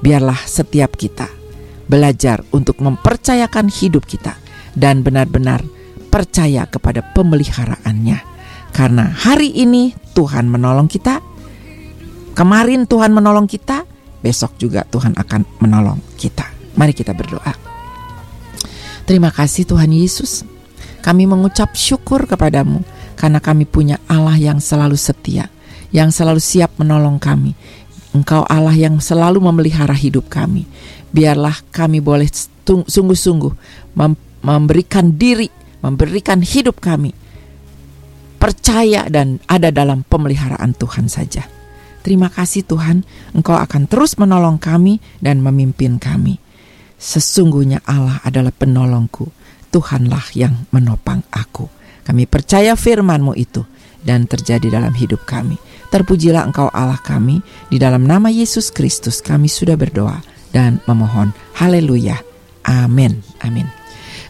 biarlah 0.00 0.40
setiap 0.48 0.96
kita 0.96 1.28
belajar 1.92 2.40
untuk 2.56 2.80
mempercayakan 2.80 3.68
hidup 3.68 4.08
kita 4.08 4.40
dan 4.72 5.04
benar-benar 5.04 5.60
percaya 6.12 6.68
kepada 6.68 7.00
pemeliharaannya. 7.00 8.20
Karena 8.76 9.08
hari 9.08 9.56
ini 9.56 9.96
Tuhan 10.12 10.52
menolong 10.52 10.92
kita, 10.92 11.24
kemarin 12.36 12.84
Tuhan 12.84 13.16
menolong 13.16 13.48
kita, 13.48 13.88
besok 14.20 14.60
juga 14.60 14.84
Tuhan 14.84 15.16
akan 15.16 15.64
menolong 15.64 15.96
kita. 16.20 16.44
Mari 16.76 16.92
kita 16.92 17.16
berdoa. 17.16 17.52
Terima 19.08 19.32
kasih 19.32 19.64
Tuhan 19.64 19.88
Yesus. 19.92 20.44
Kami 21.02 21.26
mengucap 21.26 21.74
syukur 21.74 22.28
kepadamu 22.28 22.84
karena 23.18 23.42
kami 23.42 23.66
punya 23.66 23.98
Allah 24.06 24.38
yang 24.38 24.62
selalu 24.62 24.94
setia, 24.94 25.50
yang 25.90 26.14
selalu 26.14 26.38
siap 26.38 26.78
menolong 26.78 27.18
kami. 27.18 27.52
Engkau 28.12 28.44
Allah 28.46 28.76
yang 28.76 29.00
selalu 29.00 29.40
memelihara 29.40 29.96
hidup 29.96 30.28
kami. 30.28 30.68
Biarlah 31.12 31.60
kami 31.74 32.00
boleh 32.00 32.28
sungguh-sungguh 32.64 33.52
memberikan 34.44 35.12
diri, 35.12 35.50
memberikan 35.82 36.40
hidup 36.40 36.78
kami 36.78 37.12
percaya 38.42 39.06
dan 39.06 39.38
ada 39.46 39.70
dalam 39.70 40.02
pemeliharaan 40.02 40.74
Tuhan 40.74 41.06
saja. 41.06 41.46
Terima 42.02 42.26
kasih 42.26 42.66
Tuhan, 42.66 43.06
Engkau 43.30 43.54
akan 43.54 43.86
terus 43.86 44.18
menolong 44.18 44.58
kami 44.58 44.98
dan 45.22 45.38
memimpin 45.38 46.02
kami. 46.02 46.42
Sesungguhnya 46.98 47.78
Allah 47.86 48.18
adalah 48.26 48.50
penolongku, 48.50 49.30
Tuhanlah 49.70 50.34
yang 50.34 50.66
menopang 50.74 51.22
aku. 51.30 51.70
Kami 52.02 52.26
percaya 52.26 52.74
firman-Mu 52.74 53.38
itu 53.38 53.62
dan 54.02 54.26
terjadi 54.26 54.82
dalam 54.82 54.90
hidup 54.90 55.22
kami. 55.22 55.54
Terpujilah 55.94 56.42
Engkau 56.42 56.66
Allah 56.74 56.98
kami, 56.98 57.38
di 57.70 57.78
dalam 57.78 58.02
nama 58.02 58.26
Yesus 58.26 58.74
Kristus 58.74 59.22
kami 59.22 59.46
sudah 59.46 59.78
berdoa 59.78 60.18
dan 60.50 60.82
memohon. 60.90 61.30
Haleluya. 61.54 62.18
Amin. 62.66 63.22
Amin. 63.46 63.81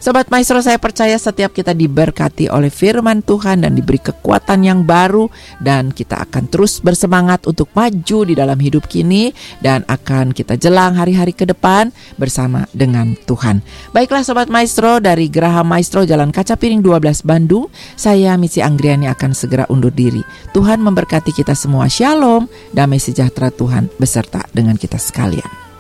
Sobat 0.03 0.27
Maestro 0.35 0.59
saya 0.59 0.83
percaya 0.83 1.15
setiap 1.15 1.55
kita 1.55 1.79
diberkati 1.79 2.51
oleh 2.51 2.75
firman 2.75 3.23
Tuhan 3.23 3.63
dan 3.63 3.79
diberi 3.79 4.03
kekuatan 4.03 4.67
yang 4.67 4.83
baru 4.83 5.31
dan 5.63 5.95
kita 5.95 6.27
akan 6.27 6.51
terus 6.51 6.83
bersemangat 6.83 7.47
untuk 7.47 7.71
maju 7.71 8.19
di 8.27 8.35
dalam 8.35 8.59
hidup 8.59 8.91
kini 8.91 9.31
dan 9.63 9.87
akan 9.87 10.35
kita 10.35 10.59
jelang 10.59 10.99
hari-hari 10.99 11.31
ke 11.31 11.47
depan 11.47 11.95
bersama 12.19 12.67
dengan 12.75 13.15
Tuhan. 13.15 13.63
Baiklah 13.95 14.27
Sobat 14.27 14.51
Maestro 14.51 14.99
dari 14.99 15.31
Geraha 15.31 15.63
Maestro 15.63 16.03
Jalan 16.03 16.35
Kaca 16.35 16.59
Piring 16.59 16.83
12 16.83 17.23
Bandung, 17.23 17.71
saya 17.95 18.35
Misi 18.35 18.59
Anggriani 18.59 19.07
akan 19.07 19.31
segera 19.39 19.71
undur 19.71 19.95
diri. 19.95 20.27
Tuhan 20.51 20.83
memberkati 20.83 21.31
kita 21.31 21.55
semua. 21.55 21.87
Shalom, 21.87 22.51
damai 22.75 22.99
sejahtera 22.99 23.55
Tuhan 23.55 23.87
beserta 24.03 24.51
dengan 24.51 24.75
kita 24.75 24.99
sekalian. 24.99 25.63